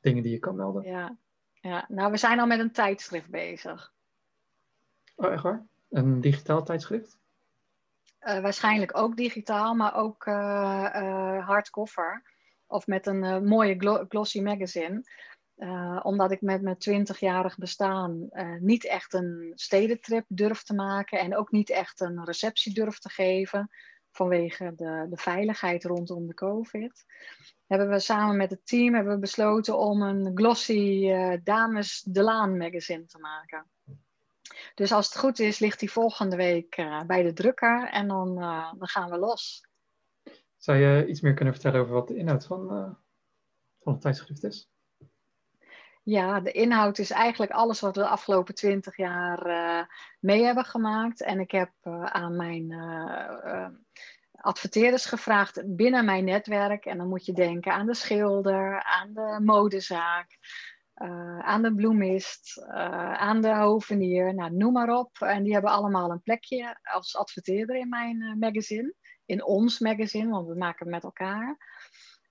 dingen 0.00 0.22
die 0.22 0.32
je 0.32 0.38
kan 0.38 0.56
melden. 0.56 0.82
Ja. 0.82 1.18
ja, 1.52 1.84
nou, 1.88 2.10
we 2.10 2.16
zijn 2.16 2.40
al 2.40 2.46
met 2.46 2.58
een 2.58 2.72
tijdschrift 2.72 3.30
bezig. 3.30 3.92
Oh, 5.18 5.32
echt 5.32 5.42
waar? 5.42 5.66
Een 5.90 6.20
digitaal 6.20 6.62
tijdschrift? 6.64 7.18
Uh, 8.20 8.40
waarschijnlijk 8.40 8.96
ook 8.96 9.16
digitaal, 9.16 9.74
maar 9.74 9.94
ook 9.94 10.26
uh, 10.26 10.34
uh, 10.94 11.46
hardcover. 11.46 12.22
Of 12.66 12.86
met 12.86 13.06
een 13.06 13.44
mooie 13.44 14.04
glossy 14.08 14.40
magazine. 14.40 15.02
omdat 16.02 16.30
ik 16.30 16.40
met 16.40 16.62
mijn 16.62 17.06
20-jarig 17.06 17.56
bestaan 17.56 18.28
niet 18.60 18.86
echt 18.86 19.14
een 19.14 19.52
stedentrip 19.54 20.24
durf 20.28 20.62
te 20.62 20.74
maken. 20.74 21.18
En 21.18 21.36
ook 21.36 21.50
niet 21.50 21.70
echt 21.70 22.00
een 22.00 22.24
receptie 22.24 22.74
durf 22.74 22.98
te 22.98 23.08
geven. 23.08 23.70
Vanwege 24.10 24.72
de, 24.76 25.06
de 25.10 25.16
veiligheid 25.16 25.84
rondom 25.84 26.26
de 26.26 26.34
COVID. 26.34 27.04
Hebben 27.66 27.88
we 27.88 27.98
samen 27.98 28.36
met 28.36 28.50
het 28.50 28.66
team 28.66 28.94
hebben 28.94 29.12
we 29.12 29.18
besloten 29.18 29.78
om 29.78 30.02
een 30.02 30.30
glossy 30.34 31.12
Dames 31.42 32.02
de 32.02 32.22
Laan 32.22 32.56
magazine 32.56 33.04
te 33.04 33.18
maken. 33.18 33.66
Dus 34.74 34.92
als 34.92 35.06
het 35.06 35.18
goed 35.18 35.38
is, 35.38 35.58
ligt 35.58 35.80
die 35.80 35.90
volgende 35.90 36.36
week 36.36 36.76
uh, 36.76 37.02
bij 37.02 37.22
de 37.22 37.32
drukker 37.32 37.88
en 37.88 38.08
dan, 38.08 38.38
uh, 38.38 38.72
dan 38.78 38.88
gaan 38.88 39.10
we 39.10 39.18
los. 39.18 39.66
Zou 40.56 40.78
je 40.78 41.06
iets 41.06 41.20
meer 41.20 41.34
kunnen 41.34 41.54
vertellen 41.54 41.80
over 41.80 41.92
wat 41.92 42.08
de 42.08 42.16
inhoud 42.16 42.46
van, 42.46 42.62
uh, 42.62 42.90
van 43.80 43.92
het 43.92 44.00
tijdschrift 44.00 44.44
is? 44.44 44.70
Ja, 46.02 46.40
de 46.40 46.52
inhoud 46.52 46.98
is 46.98 47.10
eigenlijk 47.10 47.52
alles 47.52 47.80
wat 47.80 47.96
we 47.96 48.02
de 48.02 48.08
afgelopen 48.08 48.54
twintig 48.54 48.96
jaar 48.96 49.86
mee 50.20 50.44
hebben 50.44 50.64
gemaakt. 50.64 51.22
En 51.22 51.40
ik 51.40 51.50
heb 51.50 51.72
aan 52.02 52.36
mijn 52.36 52.72
adverteerders 54.40 55.06
gevraagd 55.06 55.76
binnen 55.76 56.04
mijn 56.04 56.24
netwerk. 56.24 56.84
En 56.84 56.98
dan 56.98 57.08
moet 57.08 57.26
je 57.26 57.32
denken 57.32 57.72
aan 57.72 57.86
de 57.86 57.94
schilder, 57.94 58.82
aan 58.82 59.12
de 59.12 59.40
modezaak, 59.44 60.38
uh, 61.02 61.38
aan 61.38 61.62
de 61.62 61.74
bloemist, 61.74 62.56
uh, 62.58 63.12
aan 63.12 63.40
de 63.40 63.54
hovenier, 63.54 64.34
nou, 64.34 64.52
noem 64.52 64.72
maar 64.72 64.98
op. 64.98 65.16
En 65.20 65.42
die 65.42 65.52
hebben 65.52 65.70
allemaal 65.70 66.10
een 66.10 66.22
plekje 66.22 66.78
als 66.82 67.16
adverteerder 67.16 67.76
in 67.76 67.88
mijn 67.88 68.22
uh, 68.22 68.34
magazine. 68.34 68.94
In 69.24 69.44
ons 69.44 69.78
magazine, 69.78 70.30
want 70.30 70.48
we 70.48 70.54
maken 70.54 70.84
het 70.84 70.94
met 70.94 71.04
elkaar. 71.04 71.56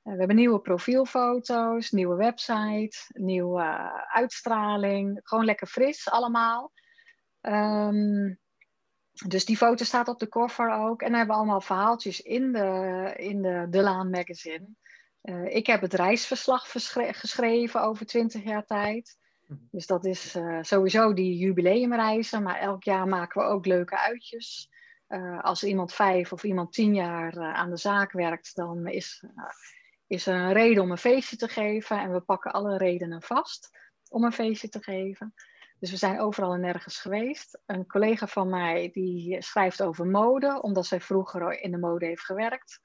we 0.03 0.15
hebben 0.17 0.35
nieuwe 0.35 0.59
profielfoto's, 0.59 1.91
nieuwe 1.91 2.15
website, 2.15 2.97
nieuwe 3.07 3.63
uitstraling. 4.07 5.19
Gewoon 5.23 5.45
lekker 5.45 5.67
fris 5.67 6.09
allemaal. 6.09 6.71
Um, 7.41 8.39
dus 9.25 9.45
die 9.45 9.57
foto 9.57 9.83
staat 9.83 10.07
op 10.07 10.19
de 10.19 10.29
cover 10.29 10.71
ook. 10.71 11.01
En 11.01 11.07
dan 11.07 11.17
hebben 11.17 11.35
we 11.35 11.41
allemaal 11.41 11.61
verhaaltjes 11.61 12.21
in 12.21 12.51
de, 12.51 13.13
in 13.17 13.41
de 13.41 13.67
De 13.69 13.81
Laan 13.81 14.09
magazine. 14.09 14.67
Uh, 15.29 15.55
ik 15.55 15.67
heb 15.67 15.81
het 15.81 15.93
reisverslag 15.93 16.71
geschreven 16.95 17.81
over 17.81 18.05
20 18.05 18.43
jaar 18.43 18.65
tijd. 18.65 19.17
Mhm. 19.47 19.59
Dus 19.71 19.85
dat 19.85 20.05
is 20.05 20.35
uh, 20.35 20.57
sowieso 20.61 21.13
die 21.13 21.37
jubileumreizen, 21.37 22.43
maar 22.43 22.59
elk 22.59 22.83
jaar 22.83 23.07
maken 23.07 23.41
we 23.41 23.47
ook 23.47 23.65
leuke 23.65 23.97
uitjes. 23.97 24.69
Uh, 25.09 25.43
als 25.43 25.63
iemand 25.63 25.93
vijf 25.93 26.33
of 26.33 26.43
iemand 26.43 26.73
tien 26.73 26.95
jaar 26.95 27.39
aan 27.39 27.69
de 27.69 27.77
zaak 27.77 28.11
werkt, 28.11 28.55
dan 28.55 28.87
is, 28.87 29.23
is 30.07 30.27
er 30.27 30.35
een 30.35 30.53
reden 30.53 30.83
om 30.83 30.91
een 30.91 30.97
feestje 30.97 31.35
te 31.35 31.47
geven. 31.47 31.99
En 31.99 32.13
we 32.13 32.21
pakken 32.21 32.51
alle 32.51 32.77
redenen 32.77 33.21
vast 33.21 33.69
om 34.09 34.23
een 34.23 34.33
feestje 34.33 34.69
te 34.69 34.83
geven. 34.83 35.33
Dus 35.79 35.91
we 35.91 35.97
zijn 35.97 36.19
overal 36.19 36.53
en 36.53 36.61
nergens 36.61 36.99
geweest. 36.99 37.59
Een 37.65 37.87
collega 37.87 38.27
van 38.27 38.49
mij 38.49 38.89
die 38.93 39.41
schrijft 39.41 39.81
over 39.81 40.05
mode, 40.05 40.61
omdat 40.61 40.85
zij 40.85 41.01
vroeger 41.01 41.61
in 41.61 41.71
de 41.71 41.77
mode 41.77 42.05
heeft 42.05 42.25
gewerkt. 42.25 42.79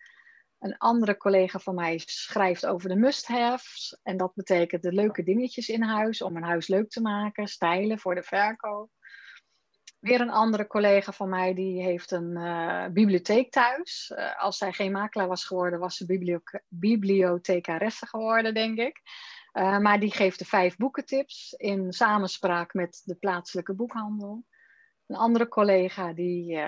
Een 0.63 0.79
andere 0.79 1.17
collega 1.17 1.59
van 1.59 1.75
mij 1.75 2.03
schrijft 2.05 2.67
over 2.67 2.89
de 2.89 2.97
must-haves. 2.97 4.01
En 4.03 4.17
dat 4.17 4.35
betekent 4.35 4.83
de 4.83 4.93
leuke 4.93 5.23
dingetjes 5.23 5.69
in 5.69 5.83
huis 5.83 6.23
om 6.23 6.37
een 6.37 6.43
huis 6.43 6.69
leuk 6.69 6.91
te 6.91 7.01
maken, 7.01 7.47
stijlen 7.47 7.99
voor 7.99 8.15
de 8.15 8.23
verkoop. 8.23 8.91
Weer 9.99 10.21
een 10.21 10.31
andere 10.31 10.67
collega 10.67 11.13
van 11.13 11.29
mij 11.29 11.55
die 11.55 11.83
heeft 11.83 12.11
een 12.11 12.31
uh, 12.31 12.87
bibliotheek 12.87 13.51
thuis. 13.51 14.13
Uh, 14.15 14.43
als 14.43 14.59
zij 14.59 14.73
geen 14.73 14.93
makelaar 14.93 15.29
was 15.29 15.45
geworden, 15.45 15.79
was 15.79 15.97
ze 15.97 16.07
bibliotheek 16.07 16.63
bibliothecaresse 16.69 18.07
geworden, 18.07 18.55
denk 18.55 18.79
ik. 18.79 19.01
Uh, 19.53 19.79
maar 19.79 20.01
die 20.01 20.13
geeft 20.13 20.39
de 20.39 20.45
vijf 20.45 20.77
boekentips 20.77 21.53
in 21.53 21.93
samenspraak 21.93 22.75
met 22.75 23.03
de 23.05 23.15
plaatselijke 23.15 23.75
boekhandel. 23.75 24.45
Een 25.07 25.17
andere 25.17 25.49
collega 25.49 26.13
die 26.13 26.59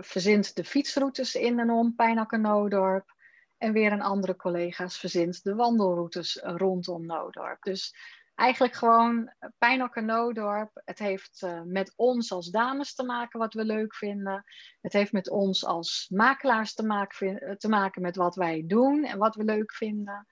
verzint 0.00 0.56
de 0.56 0.64
fietsroutes 0.64 1.34
in 1.34 1.58
en 1.58 1.70
om 1.70 1.94
Pijnakker-Noodorp. 1.94 3.18
En 3.60 3.72
weer 3.72 3.92
een 3.92 4.02
andere 4.02 4.36
collega's 4.36 4.98
verzint 4.98 5.42
de 5.42 5.54
wandelroutes 5.54 6.40
rondom 6.42 7.06
Noodorp. 7.06 7.62
Dus 7.62 7.94
eigenlijk 8.34 8.74
gewoon 8.74 9.32
Pijnakker 9.58 10.04
Noodorp. 10.04 10.80
Het 10.84 10.98
heeft 10.98 11.42
uh, 11.44 11.60
met 11.64 11.92
ons 11.96 12.32
als 12.32 12.50
dames 12.50 12.94
te 12.94 13.04
maken 13.04 13.38
wat 13.38 13.54
we 13.54 13.64
leuk 13.64 13.94
vinden. 13.94 14.44
Het 14.80 14.92
heeft 14.92 15.12
met 15.12 15.30
ons 15.30 15.64
als 15.64 16.06
makelaars 16.12 16.74
te 16.74 16.86
maken, 16.86 17.58
te 17.58 17.68
maken 17.68 18.02
met 18.02 18.16
wat 18.16 18.34
wij 18.34 18.64
doen 18.66 19.04
en 19.04 19.18
wat 19.18 19.34
we 19.34 19.44
leuk 19.44 19.74
vinden. 19.74 20.26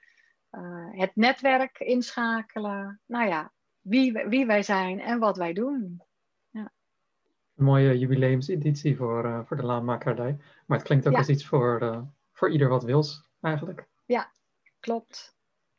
Uh, 0.51 0.87
het 0.91 1.17
netwerk 1.17 1.79
inschakelen. 1.79 3.01
Nou 3.07 3.29
ja, 3.29 3.53
wie, 3.81 4.13
wie 4.13 4.47
wij 4.47 4.63
zijn 4.63 5.01
en 5.01 5.19
wat 5.19 5.37
wij 5.37 5.53
doen. 5.53 6.03
Ja. 6.51 6.73
Een 7.57 7.65
mooie 7.65 7.99
jubileumseditie 7.99 8.97
voor, 8.97 9.25
uh, 9.25 9.41
voor 9.45 9.57
de 9.57 9.63
Laanmakelaardij. 9.63 10.37
Maar 10.67 10.79
het 10.79 10.87
klinkt 10.87 11.07
ook 11.07 11.13
ja. 11.13 11.19
als 11.19 11.29
iets 11.29 11.47
voor, 11.47 12.07
voor 12.39 12.51
ieder 12.51 12.69
wat 12.69 12.85
wils, 12.85 13.29
eigenlijk. 13.41 13.89
Ja, 14.07 14.33
klopt. 14.81 15.37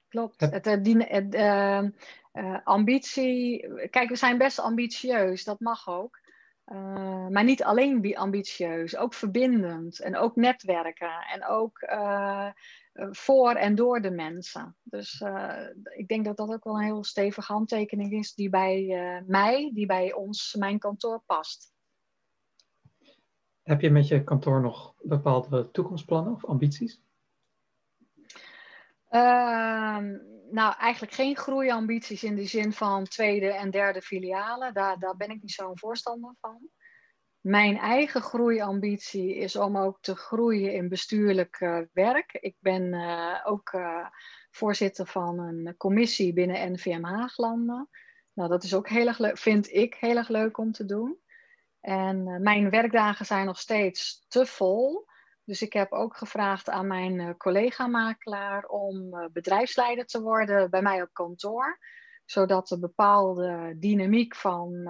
Klopt. 0.07 0.39
Het, 0.39 0.65
het, 0.65 0.87
het 1.07 1.35
uh, 1.35 2.57
ambitie. 2.63 3.67
Kijk, 3.89 4.09
we 4.09 4.15
zijn 4.15 4.37
best 4.37 4.59
ambitieus, 4.59 5.43
dat 5.43 5.59
mag 5.59 5.89
ook. 5.89 6.19
Uh, 6.65 7.27
maar 7.27 7.43
niet 7.43 7.63
alleen 7.63 8.01
ambitieus, 8.17 8.97
ook 8.97 9.13
verbindend 9.13 9.99
en 9.99 10.17
ook 10.17 10.35
netwerken 10.35 11.21
en 11.33 11.45
ook 11.45 11.79
voor 13.11 13.51
en 13.51 13.75
door 13.75 14.01
de 14.01 14.11
mensen. 14.11 14.75
Dus 14.83 15.23
ik 15.95 16.07
denk 16.07 16.25
dat 16.25 16.37
dat 16.37 16.49
ook 16.49 16.63
wel 16.63 16.75
een 16.75 16.83
heel 16.83 17.03
stevige 17.03 17.51
handtekening 17.51 18.13
is 18.13 18.33
die 18.33 18.49
bij 18.49 19.23
mij, 19.27 19.71
die 19.73 19.85
bij 19.85 20.13
ons, 20.13 20.55
mijn 20.55 20.79
kantoor 20.79 21.21
past. 21.25 21.71
Heb 23.69 23.81
je 23.81 23.89
met 23.89 24.07
je 24.07 24.23
kantoor 24.23 24.61
nog 24.61 24.93
bepaalde 25.01 25.71
toekomstplannen 25.71 26.33
of 26.33 26.45
ambities? 26.45 27.01
Ehm, 29.07 30.17
nou, 30.51 30.75
eigenlijk 30.77 31.13
geen 31.13 31.35
groeiambities 31.35 32.23
in 32.23 32.35
de 32.35 32.45
zin 32.45 32.73
van 32.73 33.03
tweede 33.03 33.53
en 33.53 33.71
derde 33.71 34.01
filialen. 34.01 34.73
Daar, 34.73 34.99
daar 34.99 35.15
ben 35.15 35.29
ik 35.29 35.41
niet 35.41 35.51
zo'n 35.51 35.77
voorstander 35.77 36.35
van. 36.39 36.69
Mijn 37.39 37.77
eigen 37.77 38.21
groeiambitie 38.21 39.35
is 39.35 39.55
om 39.55 39.77
ook 39.77 39.97
te 40.01 40.15
groeien 40.15 40.73
in 40.73 40.89
bestuurlijk 40.89 41.59
uh, 41.59 41.79
werk. 41.93 42.33
Ik 42.33 42.55
ben 42.59 42.93
uh, 42.93 43.41
ook 43.43 43.73
uh, 43.73 44.07
voorzitter 44.51 45.05
van 45.05 45.39
een 45.39 45.75
commissie 45.77 46.33
binnen 46.33 46.71
NVM 46.71 47.03
Haaglanden. 47.03 47.89
Nou, 48.33 48.49
dat 48.49 48.63
is 48.63 48.73
ook 48.73 48.89
heel 48.89 49.07
erg 49.07 49.17
leuk, 49.17 49.37
vind 49.37 49.73
ik 49.73 49.95
heel 49.95 50.15
erg 50.15 50.29
leuk 50.29 50.57
om 50.57 50.71
te 50.71 50.85
doen. 50.85 51.19
En 51.81 52.41
mijn 52.41 52.69
werkdagen 52.69 53.25
zijn 53.25 53.45
nog 53.45 53.59
steeds 53.59 54.25
te 54.27 54.45
vol. 54.45 55.07
Dus 55.43 55.61
ik 55.61 55.73
heb 55.73 55.91
ook 55.91 56.17
gevraagd 56.17 56.69
aan 56.69 56.87
mijn 56.87 57.19
uh, 57.19 57.29
collega-makelaar 57.37 58.65
om 58.65 58.95
uh, 58.95 59.25
bedrijfsleider 59.31 60.05
te 60.05 60.21
worden 60.21 60.69
bij 60.69 60.81
mij 60.81 61.01
op 61.01 61.09
kantoor. 61.13 61.79
Zodat 62.25 62.67
de 62.67 62.79
bepaalde 62.79 63.75
dynamiek 63.77 64.35
van 64.35 64.83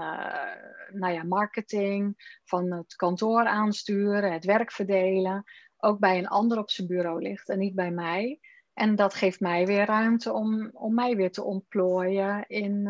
nou 0.92 1.14
ja, 1.14 1.24
marketing, 1.24 2.16
van 2.44 2.72
het 2.72 2.96
kantoor 2.96 3.46
aansturen, 3.46 4.34
het 4.34 4.46
werk 4.46 4.72
verdelen, 4.72 5.44
ook 5.78 6.00
bij 6.00 6.18
een 6.18 6.28
ander 6.28 6.58
op 6.58 6.70
zijn 6.70 6.88
bureau 6.88 7.22
ligt 7.22 7.50
en 7.50 7.60
niet 7.60 7.76
bij 7.76 7.92
mij. 7.92 8.40
En 8.74 8.96
dat 8.96 9.14
geeft 9.14 9.40
mij 9.40 9.66
weer 9.66 9.86
ruimte 9.86 10.34
om, 10.34 10.70
om 10.74 10.94
mij 10.94 11.16
weer 11.16 11.32
te 11.32 11.44
ontplooien 11.44 12.48
in 12.48 12.88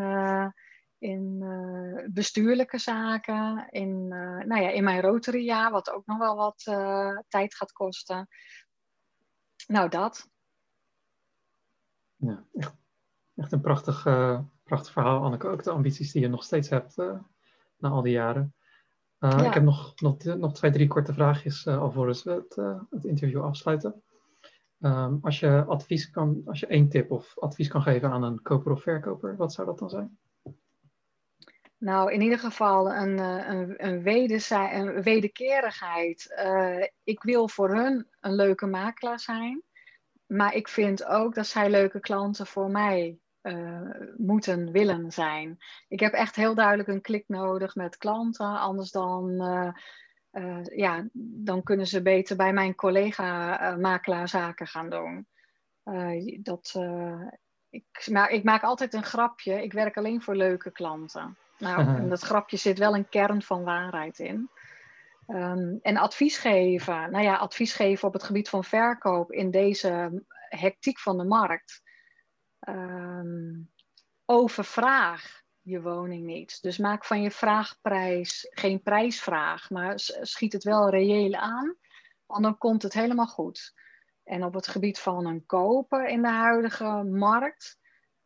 in 1.00 1.38
uh, 1.42 2.08
bestuurlijke 2.14 2.78
zaken, 2.78 3.68
in, 3.70 3.90
uh, 4.10 4.44
nou 4.44 4.62
ja, 4.62 4.70
in 4.70 4.84
mijn 4.84 5.02
Rotary 5.02 5.72
wat 5.72 5.92
ook 5.92 6.06
nog 6.06 6.18
wel 6.18 6.36
wat 6.36 6.66
uh, 6.70 7.20
tijd 7.28 7.56
gaat 7.56 7.72
kosten. 7.72 8.28
Nou, 9.68 9.90
dat. 9.90 10.30
Ja, 12.16 12.44
echt, 12.54 12.76
echt 13.36 13.52
een 13.52 13.62
prachtig, 13.62 14.04
prachtig 14.64 14.92
verhaal, 14.92 15.24
Anneke. 15.24 15.48
Ook 15.48 15.64
de 15.64 15.72
ambities 15.72 16.12
die 16.12 16.22
je 16.22 16.28
nog 16.28 16.44
steeds 16.44 16.70
hebt 16.70 16.96
na 17.78 17.90
al 17.90 18.02
die 18.02 18.14
jaren. 18.14 18.56
Ja. 19.18 19.46
Ik 19.46 19.54
heb 19.54 19.64
nog, 19.64 20.00
nog, 20.00 20.24
nog 20.24 20.54
twee, 20.54 20.72
drie 20.72 20.88
korte 20.88 21.14
vraagjes 21.14 21.68
alvorens 21.68 22.24
we 22.24 22.32
het, 22.32 22.56
het 22.90 23.06
interview 23.06 23.44
afsluiten. 23.44 24.04
Um, 24.80 25.20
als 25.22 25.40
je 25.40 25.64
advies 25.68 26.10
kan, 26.10 26.42
als 26.46 26.60
je 26.60 26.68
één 26.68 26.90
tip 26.90 27.12
of 27.12 27.40
advies 27.40 27.68
kan 27.68 27.82
geven 27.82 28.12
aan 28.12 28.24
een 28.24 28.42
koper 28.42 28.72
of 28.72 28.82
verkoper, 28.82 29.36
wat 29.36 29.54
zou 29.54 29.68
dat 29.68 29.80
dan 29.80 29.90
zijn? 29.90 30.20
Nou, 31.80 32.12
in 32.12 32.22
ieder 32.22 32.40
geval 32.40 32.94
een, 32.94 33.20
eh, 33.20 33.48
een, 33.48 33.86
een, 33.86 34.04
een 34.76 35.02
wederkerigheid. 35.02 36.36
Uh, 36.46 36.84
ik 37.04 37.24
wil 37.24 37.48
voor 37.48 37.76
hun 37.76 38.08
een 38.20 38.36
leuke 38.36 38.66
makelaar 38.66 39.20
zijn. 39.20 39.64
Maar 40.26 40.54
ik 40.54 40.68
vind 40.68 41.06
ook 41.06 41.36
dat 41.36 41.48
zij 41.48 41.70
leuke 41.70 42.00
klanten 42.00 42.48
voor 42.48 42.72
mij 42.72 43.20
uh, 43.42 43.92
moeten 44.18 44.72
willen 44.72 45.12
zijn. 45.12 45.58
Ik 45.88 46.00
heb 46.00 46.14
echt 46.14 46.36
heel 46.36 46.56
duidelijk 46.56 46.90
een 46.90 47.02
klik 47.02 47.24
nodig 47.28 47.76
met 47.76 47.98
klanten. 47.98 48.60
Anders 48.60 48.92
dan, 48.92 49.36
ja, 50.64 51.08
dan 51.14 51.64
kunnen 51.64 51.88
ze 51.88 52.02
beter 52.02 52.36
bij 52.36 52.54
mijn 52.54 52.76
collega-makelaar 52.76 54.28
zaken 54.28 54.68
gaan 54.68 54.90
doen. 54.90 55.28
dat, 56.42 56.80
ik, 57.70 58.08
maar 58.12 58.30
ik 58.30 58.44
maak 58.44 58.64
altijd 58.64 58.94
een 58.94 59.04
grapje. 59.04 59.64
Ik 59.64 59.74
werk 59.74 59.98
alleen 59.98 60.22
voor 60.22 60.36
leuke 60.36 60.72
klanten. 60.72 61.38
Nou, 61.60 61.80
en 61.80 62.10
dat 62.16 62.22
grapje 62.22 62.58
zit 62.58 62.78
wel 62.78 62.96
een 62.96 63.10
kern 63.10 63.42
van 63.42 63.64
waarheid 63.64 64.20
in. 64.20 64.50
Um, 65.28 65.80
en 65.82 65.98
advies 65.98 66.38
geven, 66.38 67.12
nou 67.12 67.24
ja, 67.24 67.36
advies 67.36 67.74
geven 67.74 68.08
op 68.08 68.14
het 68.14 68.24
gebied 68.24 68.50
van 68.50 68.64
verkoop 68.64 69.32
in 69.32 69.52
deze 69.52 70.24
hectiek 70.50 71.00
van 71.00 71.18
de 71.18 71.24
markt. 71.24 71.82
Um, 72.70 73.72
overvraag 74.26 75.44
je 75.62 75.82
woning 75.82 76.26
niet. 76.26 76.62
Dus 76.62 76.78
maak 76.78 77.06
van 77.06 77.22
je 77.22 77.32
vraagprijs 77.32 78.48
geen 78.50 78.82
prijsvraag, 78.82 79.70
maar 79.70 79.94
schiet 80.22 80.54
het 80.54 80.64
wel 80.64 80.90
reëel 80.90 81.34
aan, 81.34 81.76
want 82.26 82.44
dan 82.44 82.58
komt 82.58 82.84
het 82.84 82.94
helemaal 82.94 83.28
goed. 83.28 83.74
En 84.24 84.44
op 84.44 84.54
het 84.54 84.68
gebied 84.68 85.00
van 85.00 85.26
een 85.26 85.46
kopen 85.46 86.10
in 86.10 86.22
de 86.22 86.30
huidige 86.30 87.04
markt, 87.04 87.80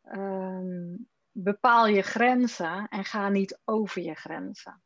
um, 0.03 1.09
bepaal 1.33 1.87
je 1.87 2.01
grenzen 2.01 2.87
en 2.87 3.05
ga 3.05 3.29
niet 3.29 3.59
over 3.63 4.01
je 4.01 4.15
grenzen. 4.15 4.83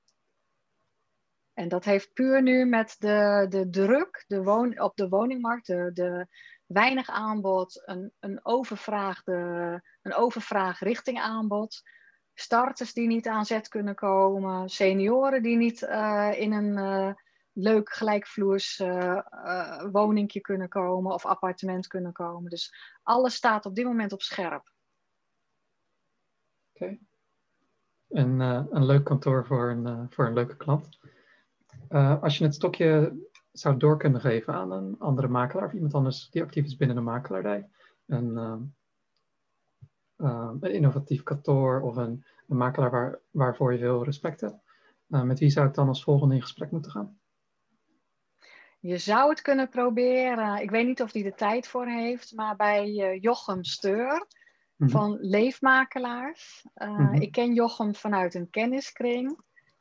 En 1.53 1.67
dat 1.67 1.85
heeft 1.85 2.13
puur 2.13 2.41
nu 2.41 2.65
met 2.65 2.95
de, 2.99 3.45
de 3.49 3.69
druk 3.69 4.23
de 4.27 4.43
woon, 4.43 4.81
op 4.81 4.95
de 4.95 5.09
woningmarkt, 5.09 5.67
de, 5.67 5.89
de 5.93 6.27
weinig 6.65 7.09
aanbod, 7.09 7.81
een, 7.85 8.13
een, 8.19 8.39
overvraag 8.43 9.23
de, 9.23 9.81
een 10.01 10.13
overvraag 10.13 10.79
richting 10.79 11.19
aanbod. 11.19 11.81
Starters 12.33 12.93
die 12.93 13.07
niet 13.07 13.27
aan 13.27 13.45
zet 13.45 13.67
kunnen 13.67 13.95
komen, 13.95 14.69
senioren 14.69 15.43
die 15.43 15.57
niet 15.57 15.81
uh, 15.81 16.31
in 16.35 16.51
een 16.51 16.77
uh, 16.77 17.13
leuk 17.53 17.89
gelijkvloers 17.89 18.79
uh, 18.79 19.81
woningje 19.91 20.41
kunnen 20.41 20.69
komen 20.69 21.13
of 21.13 21.25
appartement 21.25 21.87
kunnen 21.87 22.13
komen. 22.13 22.49
Dus 22.49 22.73
alles 23.03 23.35
staat 23.35 23.65
op 23.65 23.75
dit 23.75 23.85
moment 23.85 24.11
op 24.11 24.21
scherp. 24.21 24.75
Oké. 26.79 26.97
Een, 28.07 28.39
uh, 28.39 28.63
een 28.69 28.85
leuk 28.85 29.03
kantoor 29.03 29.45
voor 29.45 29.69
een, 29.69 29.87
uh, 29.87 30.03
voor 30.09 30.25
een 30.25 30.33
leuke 30.33 30.57
klant. 30.57 30.99
Uh, 31.89 32.23
als 32.23 32.37
je 32.37 32.43
het 32.43 32.53
stokje 32.53 33.17
zou 33.51 33.77
door 33.77 33.97
kunnen 33.97 34.21
geven 34.21 34.53
aan 34.53 34.71
een 34.71 34.95
andere 34.99 35.27
makelaar 35.27 35.65
of 35.65 35.73
iemand 35.73 35.93
anders 35.93 36.29
die 36.29 36.41
actief 36.41 36.65
is 36.65 36.75
binnen 36.75 36.95
de 36.95 37.01
makelaardij, 37.01 37.69
een, 38.05 38.35
een 40.17 40.61
innovatief 40.61 41.23
kantoor 41.23 41.81
of 41.81 41.95
een, 41.95 42.25
een 42.47 42.57
makelaar 42.57 42.91
waar, 42.91 43.19
waarvoor 43.31 43.73
je 43.73 43.79
veel 43.79 44.03
respect 44.03 44.41
hebt, 44.41 44.59
met 45.05 45.39
wie 45.39 45.49
zou 45.49 45.67
ik 45.67 45.73
dan 45.73 45.87
als 45.87 46.03
volgende 46.03 46.35
in 46.35 46.41
gesprek 46.41 46.71
moeten 46.71 46.91
gaan? 46.91 47.19
Je 48.79 48.97
zou 48.97 49.29
het 49.29 49.41
kunnen 49.41 49.69
proberen. 49.69 50.61
Ik 50.61 50.69
weet 50.69 50.85
niet 50.85 51.01
of 51.01 51.11
hij 51.11 51.23
de 51.23 51.33
tijd 51.33 51.67
voor 51.67 51.85
heeft, 51.85 52.35
maar 52.35 52.55
bij 52.55 52.91
Jochem 53.21 53.63
Steur 53.63 54.27
Mhm. 54.77 54.89
van 54.91 55.17
leefmakelaars. 55.19 56.65
Uh, 56.75 57.13
Ik 57.13 57.31
ken 57.31 57.53
Jochem 57.53 57.95
vanuit 57.95 58.33
een 58.33 58.49
kenniskring. 58.49 59.31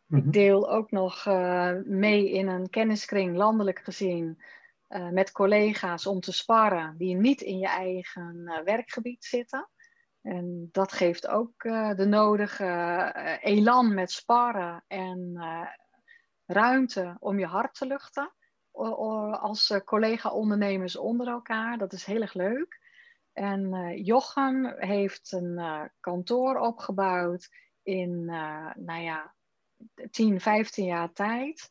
Ik 0.09 0.23
mhm. 0.23 0.31
deel 0.31 0.71
ook 0.71 0.91
nog 0.91 1.27
uh, 1.27 1.73
mee 1.85 2.31
in 2.31 2.49
een 2.49 2.71
kenniskring, 2.71 3.37
landelijk 3.37 3.79
gezien, 3.79 4.43
uh, 4.89 5.09
met 5.09 5.33
collega's 5.33 6.07
om 6.07 6.21
te 6.21 6.33
sparren 6.33 6.95
die 6.97 7.17
niet 7.17 7.41
in 7.41 7.59
je 7.59 7.69
eigen 7.69 8.63
werkgebied 8.65 9.25
zitten. 9.25 9.69
En 10.23 10.69
dat 10.73 10.93
geeft 10.93 11.29
ook 11.29 11.63
de 11.97 12.07
nodige 12.09 13.39
elan 13.41 13.95
met 13.95 14.11
sparren 14.11 14.85
en 14.87 15.39
ruimte 16.47 17.17
om 17.19 17.39
je 17.39 17.47
hart 17.47 17.75
te 17.75 17.87
luchten. 17.87 18.33
Als 19.41 19.81
collega-ondernemers 19.85 20.97
onder 20.97 21.29
elkaar. 21.29 21.79
Dat 21.79 21.93
is 21.93 22.05
heel 22.05 22.21
erg 22.21 22.35
leuk. 22.35 22.86
En 23.37 23.75
uh, 23.75 24.05
Jochem 24.05 24.75
heeft 24.77 25.33
een 25.33 25.59
uh, 25.59 25.83
kantoor 26.01 26.59
opgebouwd 26.59 27.49
in, 27.83 28.23
uh, 28.27 28.75
nou 28.75 29.03
ja, 29.03 29.35
10, 30.11 30.41
15 30.41 30.85
jaar 30.85 31.13
tijd. 31.13 31.69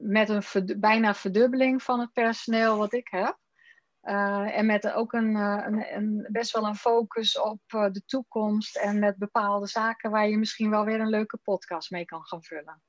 met 0.00 0.28
een 0.28 0.80
bijna 0.80 1.14
verdubbeling 1.14 1.82
van 1.82 2.00
het 2.00 2.12
personeel 2.12 2.76
wat 2.76 2.92
ik 2.92 3.08
heb. 3.10 3.38
en 4.00 4.66
met 4.66 4.92
ook 4.92 5.12
een, 5.12 5.34
een, 5.34 5.96
een, 5.96 6.28
best 6.30 6.52
wel 6.52 6.66
een 6.66 6.76
focus 6.76 7.38
op 7.38 7.60
de 7.68 8.02
toekomst 8.06 8.76
en 8.76 8.98
met 8.98 9.16
bepaalde 9.16 9.66
zaken 9.66 10.10
waar 10.10 10.28
je 10.28 10.38
misschien 10.38 10.70
wel 10.70 10.84
weer 10.84 11.00
een 11.00 11.10
leuke 11.10 11.38
podcast 11.42 11.90
mee 11.90 12.04
kan 12.04 12.24
gaan 12.24 12.42
vullen. 12.42 12.82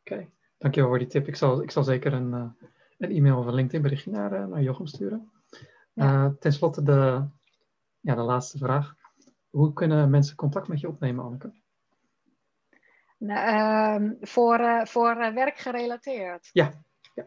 Oké, 0.00 0.30
dankjewel 0.58 0.88
voor 0.90 0.98
die 0.98 1.08
tip. 1.08 1.28
Ik 1.28 1.36
zal, 1.36 1.62
ik 1.62 1.70
zal 1.70 1.84
zeker 1.84 2.12
een, 2.12 2.32
een 2.98 3.10
e-mail 3.10 3.38
of 3.38 3.46
een 3.46 3.54
LinkedIn 3.54 3.82
berichtje 3.82 4.10
naar, 4.10 4.48
naar 4.48 4.62
Jochem 4.62 4.86
sturen. 4.86 5.35
Ja. 5.96 6.34
ten 6.38 6.52
slotte 6.52 6.82
de, 6.82 7.28
ja, 8.00 8.14
de 8.14 8.22
laatste 8.22 8.58
vraag. 8.58 8.94
Hoe 9.50 9.72
kunnen 9.72 10.10
mensen 10.10 10.36
contact 10.36 10.68
met 10.68 10.80
je 10.80 10.88
opnemen, 10.88 11.24
Anneke? 11.24 11.52
Nou, 13.18 14.02
uh, 14.02 14.12
voor 14.20 14.60
uh, 14.60 14.84
voor 14.84 15.16
uh, 15.16 15.34
werk 15.34 15.56
gerelateerd? 15.56 16.48
Ja. 16.52 16.70
ja. 17.14 17.26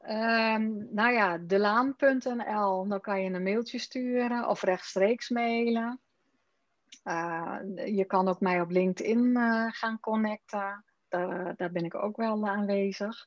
Uh, 0.00 0.68
nou 0.90 1.12
ja, 1.12 1.38
delaan.nl, 1.38 2.88
dan 2.88 3.00
kan 3.00 3.22
je 3.22 3.30
een 3.30 3.42
mailtje 3.42 3.78
sturen 3.78 4.48
of 4.48 4.62
rechtstreeks 4.62 5.28
mailen. 5.28 6.00
Eh, 7.02 7.58
je 7.96 8.04
kan 8.04 8.28
ook 8.28 8.40
mij 8.40 8.60
op 8.60 8.70
LinkedIn 8.70 9.36
gaan 9.70 10.00
connecten. 10.00 10.84
Daar, 11.08 11.56
daar 11.56 11.70
ben 11.70 11.84
ik 11.84 11.94
ook 11.94 12.16
wel 12.16 12.46
aanwezig. 12.46 13.26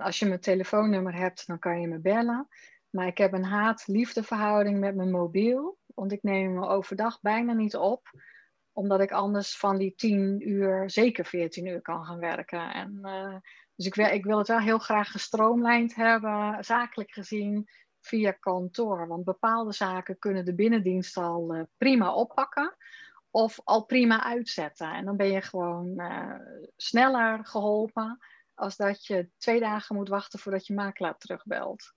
als 0.00 0.18
je 0.18 0.26
mijn 0.26 0.40
telefoonnummer 0.40 1.14
hebt, 1.14 1.46
dan 1.46 1.58
kan 1.58 1.80
je 1.80 1.88
me 1.88 2.00
bellen. 2.00 2.48
Maar 2.90 3.06
ik 3.06 3.18
heb 3.18 3.32
een 3.32 3.44
haat-liefde 3.44 4.22
verhouding 4.22 4.80
met 4.80 4.94
mijn 4.94 5.10
mobiel. 5.10 5.78
Want 5.94 6.12
ik 6.12 6.22
neem 6.22 6.54
me 6.54 6.66
overdag 6.66 7.20
bijna 7.20 7.52
niet 7.52 7.76
op. 7.76 8.10
Omdat 8.72 9.00
ik 9.00 9.12
anders 9.12 9.56
van 9.56 9.78
die 9.78 9.94
10 9.94 10.48
uur 10.48 10.90
zeker 10.90 11.24
14 11.24 11.66
uur 11.66 11.82
kan 11.82 12.04
gaan 12.04 12.18
werken. 12.18 12.72
En, 12.72 12.98
uh, 13.02 13.36
dus 13.74 13.86
ik 13.86 13.94
wil, 13.94 14.06
ik 14.06 14.24
wil 14.24 14.38
het 14.38 14.48
wel 14.48 14.58
heel 14.58 14.78
graag 14.78 15.10
gestroomlijnd 15.10 15.94
hebben, 15.94 16.64
zakelijk 16.64 17.10
gezien, 17.10 17.68
via 18.00 18.30
kantoor. 18.30 19.06
Want 19.06 19.24
bepaalde 19.24 19.72
zaken 19.72 20.18
kunnen 20.18 20.44
de 20.44 20.54
binnendienst 20.54 21.16
al 21.16 21.54
uh, 21.54 21.62
prima 21.76 22.14
oppakken. 22.14 22.76
Of 23.30 23.60
al 23.64 23.84
prima 23.84 24.22
uitzetten. 24.22 24.92
En 24.92 25.04
dan 25.04 25.16
ben 25.16 25.30
je 25.30 25.40
gewoon 25.40 25.92
uh, 25.96 26.34
sneller 26.76 27.46
geholpen. 27.46 28.18
Als 28.54 28.76
dat 28.76 29.06
je 29.06 29.30
twee 29.36 29.60
dagen 29.60 29.96
moet 29.96 30.08
wachten 30.08 30.38
voordat 30.38 30.66
je 30.66 30.74
makelaar 30.74 31.16
terugbelt 31.18 31.94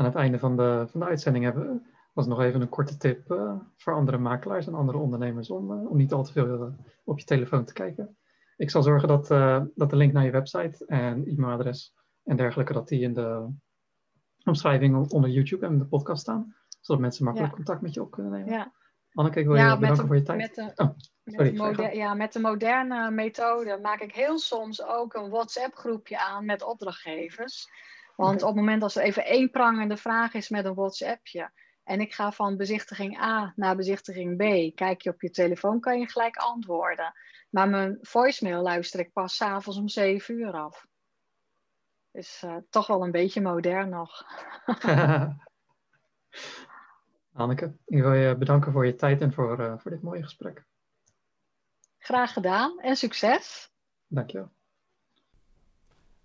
aan 0.00 0.06
het 0.06 0.14
einde 0.14 0.38
van 0.38 0.56
de, 0.56 0.86
van 0.90 1.00
de 1.00 1.06
uitzending 1.06 1.44
hebben, 1.44 1.86
was 2.12 2.26
nog 2.26 2.40
even 2.40 2.60
een 2.60 2.68
korte 2.68 2.96
tip 2.96 3.30
uh, 3.30 3.52
voor 3.76 3.94
andere 3.94 4.18
makelaars 4.18 4.66
en 4.66 4.74
andere 4.74 4.98
ondernemers 4.98 5.50
om, 5.50 5.70
uh, 5.72 5.90
om 5.90 5.96
niet 5.96 6.12
al 6.12 6.24
te 6.24 6.32
veel 6.32 6.46
uh, 6.46 6.72
op 7.04 7.18
je 7.18 7.24
telefoon 7.24 7.64
te 7.64 7.72
kijken. 7.72 8.16
Ik 8.56 8.70
zal 8.70 8.82
zorgen 8.82 9.08
dat, 9.08 9.28
dat 9.74 9.90
de 9.90 9.96
link 9.96 10.12
naar 10.12 10.24
je 10.24 10.30
website 10.30 10.86
en 10.86 11.26
e-mailadres 11.26 11.94
en 12.24 12.36
dergelijke, 12.36 12.72
dat 12.72 12.88
die 12.88 13.00
in 13.00 13.14
de 13.14 13.48
omschrijving 14.44 15.10
onder 15.10 15.30
YouTube 15.30 15.66
en 15.66 15.78
de 15.78 15.84
podcast 15.86 16.20
staan, 16.22 16.56
zodat 16.80 17.00
mensen 17.00 17.24
makkelijk 17.24 17.50
ja. 17.50 17.56
contact 17.56 17.80
met 17.80 17.94
je 17.94 18.02
op 18.02 18.10
kunnen 18.10 18.32
nemen. 18.32 18.52
Ja. 18.52 18.72
Anneke, 19.12 19.40
ik 19.40 19.46
wil 19.46 19.56
ja, 19.56 19.72
je 19.72 19.78
bedanken 19.78 20.00
de, 20.00 20.06
voor 20.06 20.16
je 20.16 20.22
tijd. 20.22 20.38
Met 20.38 20.54
de, 20.54 20.82
oh, 20.82 20.90
sorry, 21.24 21.60
met 21.60 21.76
de 21.76 21.96
ja, 21.96 22.14
met 22.14 22.32
de 22.32 22.40
moderne 22.40 23.10
methode 23.10 23.78
maak 23.82 24.00
ik 24.00 24.14
heel 24.14 24.38
soms 24.38 24.84
ook 24.84 25.14
een 25.14 25.30
WhatsApp-groepje 25.30 26.18
aan 26.18 26.44
met 26.44 26.62
opdrachtgevers. 26.62 27.68
Want 28.20 28.42
op 28.42 28.48
het 28.48 28.56
moment 28.56 28.82
als 28.82 28.96
er 28.96 29.02
even 29.02 29.24
één 29.24 29.50
prangende 29.50 29.96
vraag 29.96 30.34
is 30.34 30.48
met 30.48 30.64
een 30.64 30.74
WhatsAppje. 30.74 31.50
En 31.84 32.00
ik 32.00 32.14
ga 32.14 32.32
van 32.32 32.56
bezichtiging 32.56 33.20
A 33.20 33.52
naar 33.56 33.76
bezichtiging 33.76 34.36
B. 34.36 34.76
Kijk 34.76 35.02
je 35.02 35.10
op 35.10 35.22
je 35.22 35.30
telefoon, 35.30 35.80
kan 35.80 35.98
je 35.98 36.08
gelijk 36.08 36.36
antwoorden. 36.36 37.12
Maar 37.50 37.68
mijn 37.68 37.98
voicemail 38.00 38.62
luister 38.62 39.00
ik 39.00 39.12
pas 39.12 39.36
s'avonds 39.36 39.78
om 39.78 39.88
7 39.88 40.34
uur 40.34 40.52
af. 40.52 40.86
Is 42.10 42.42
uh, 42.44 42.56
toch 42.70 42.86
wel 42.86 43.04
een 43.04 43.10
beetje 43.10 43.40
modern 43.40 43.88
nog. 43.88 44.24
Anneke, 47.32 47.76
ik 47.84 48.02
wil 48.02 48.12
je 48.12 48.36
bedanken 48.36 48.72
voor 48.72 48.86
je 48.86 48.94
tijd 48.94 49.20
en 49.20 49.32
voor, 49.32 49.60
uh, 49.60 49.78
voor 49.78 49.90
dit 49.90 50.02
mooie 50.02 50.22
gesprek. 50.22 50.64
Graag 51.98 52.32
gedaan 52.32 52.80
en 52.80 52.96
succes. 52.96 53.70
Dankjewel. 54.06 54.50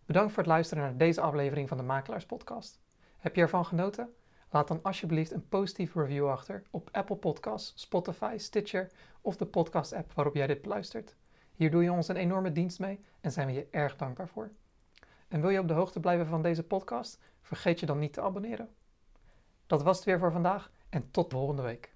Bedankt 0.06 0.34
voor 0.34 0.44
het 0.44 0.52
luisteren 0.52 0.84
naar 0.84 0.98
deze 0.98 1.22
aflevering 1.22 1.68
van 1.68 1.78
de 1.78 1.84
Makelaars 1.84 2.26
Podcast. 2.26 2.80
Heb 3.18 3.36
je 3.36 3.42
ervan 3.42 3.66
genoten? 3.66 4.14
Laat 4.50 4.68
dan 4.68 4.80
alsjeblieft 4.84 5.32
een 5.32 5.48
positieve 5.48 6.02
review 6.02 6.30
achter 6.30 6.64
op 6.72 6.90
Apple 6.92 7.16
Podcasts, 7.16 7.82
Spotify, 7.82 8.36
Stitcher 8.38 8.92
of 9.22 9.38
de 9.38 9.46
podcast-app 9.46 10.14
waarop 10.14 10.36
jij 10.36 10.48
dit 10.48 10.62
beluistert. 10.62 11.16
Hier 11.54 11.72
doe 11.72 11.84
je 11.84 11.92
ons 11.92 12.08
een 12.08 12.16
enorme 12.16 12.52
dienst 12.52 12.80
mee 12.80 13.06
en 13.22 13.32
zijn 13.32 13.48
we 13.48 13.54
je 13.54 13.68
erg 13.72 13.96
dankbaar 13.96 14.28
voor. 14.28 14.52
En 15.28 15.42
wil 15.42 15.50
je 15.50 15.60
op 15.60 15.68
de 15.68 15.74
hoogte 15.74 16.00
blijven 16.00 16.26
van 16.26 16.42
deze 16.42 16.64
podcast? 16.64 17.20
Vergeet 17.42 17.80
je 17.80 17.86
dan 17.86 18.00
niet 18.00 18.14
te 18.14 18.22
abonneren. 18.22 18.70
Dat 19.68 19.84
was 19.84 19.96
het 19.96 20.06
weer 20.06 20.20
voor 20.20 20.32
vandaag 20.32 20.72
en 20.90 21.12
tot 21.12 21.32
volgende 21.32 21.62
week. 21.62 21.95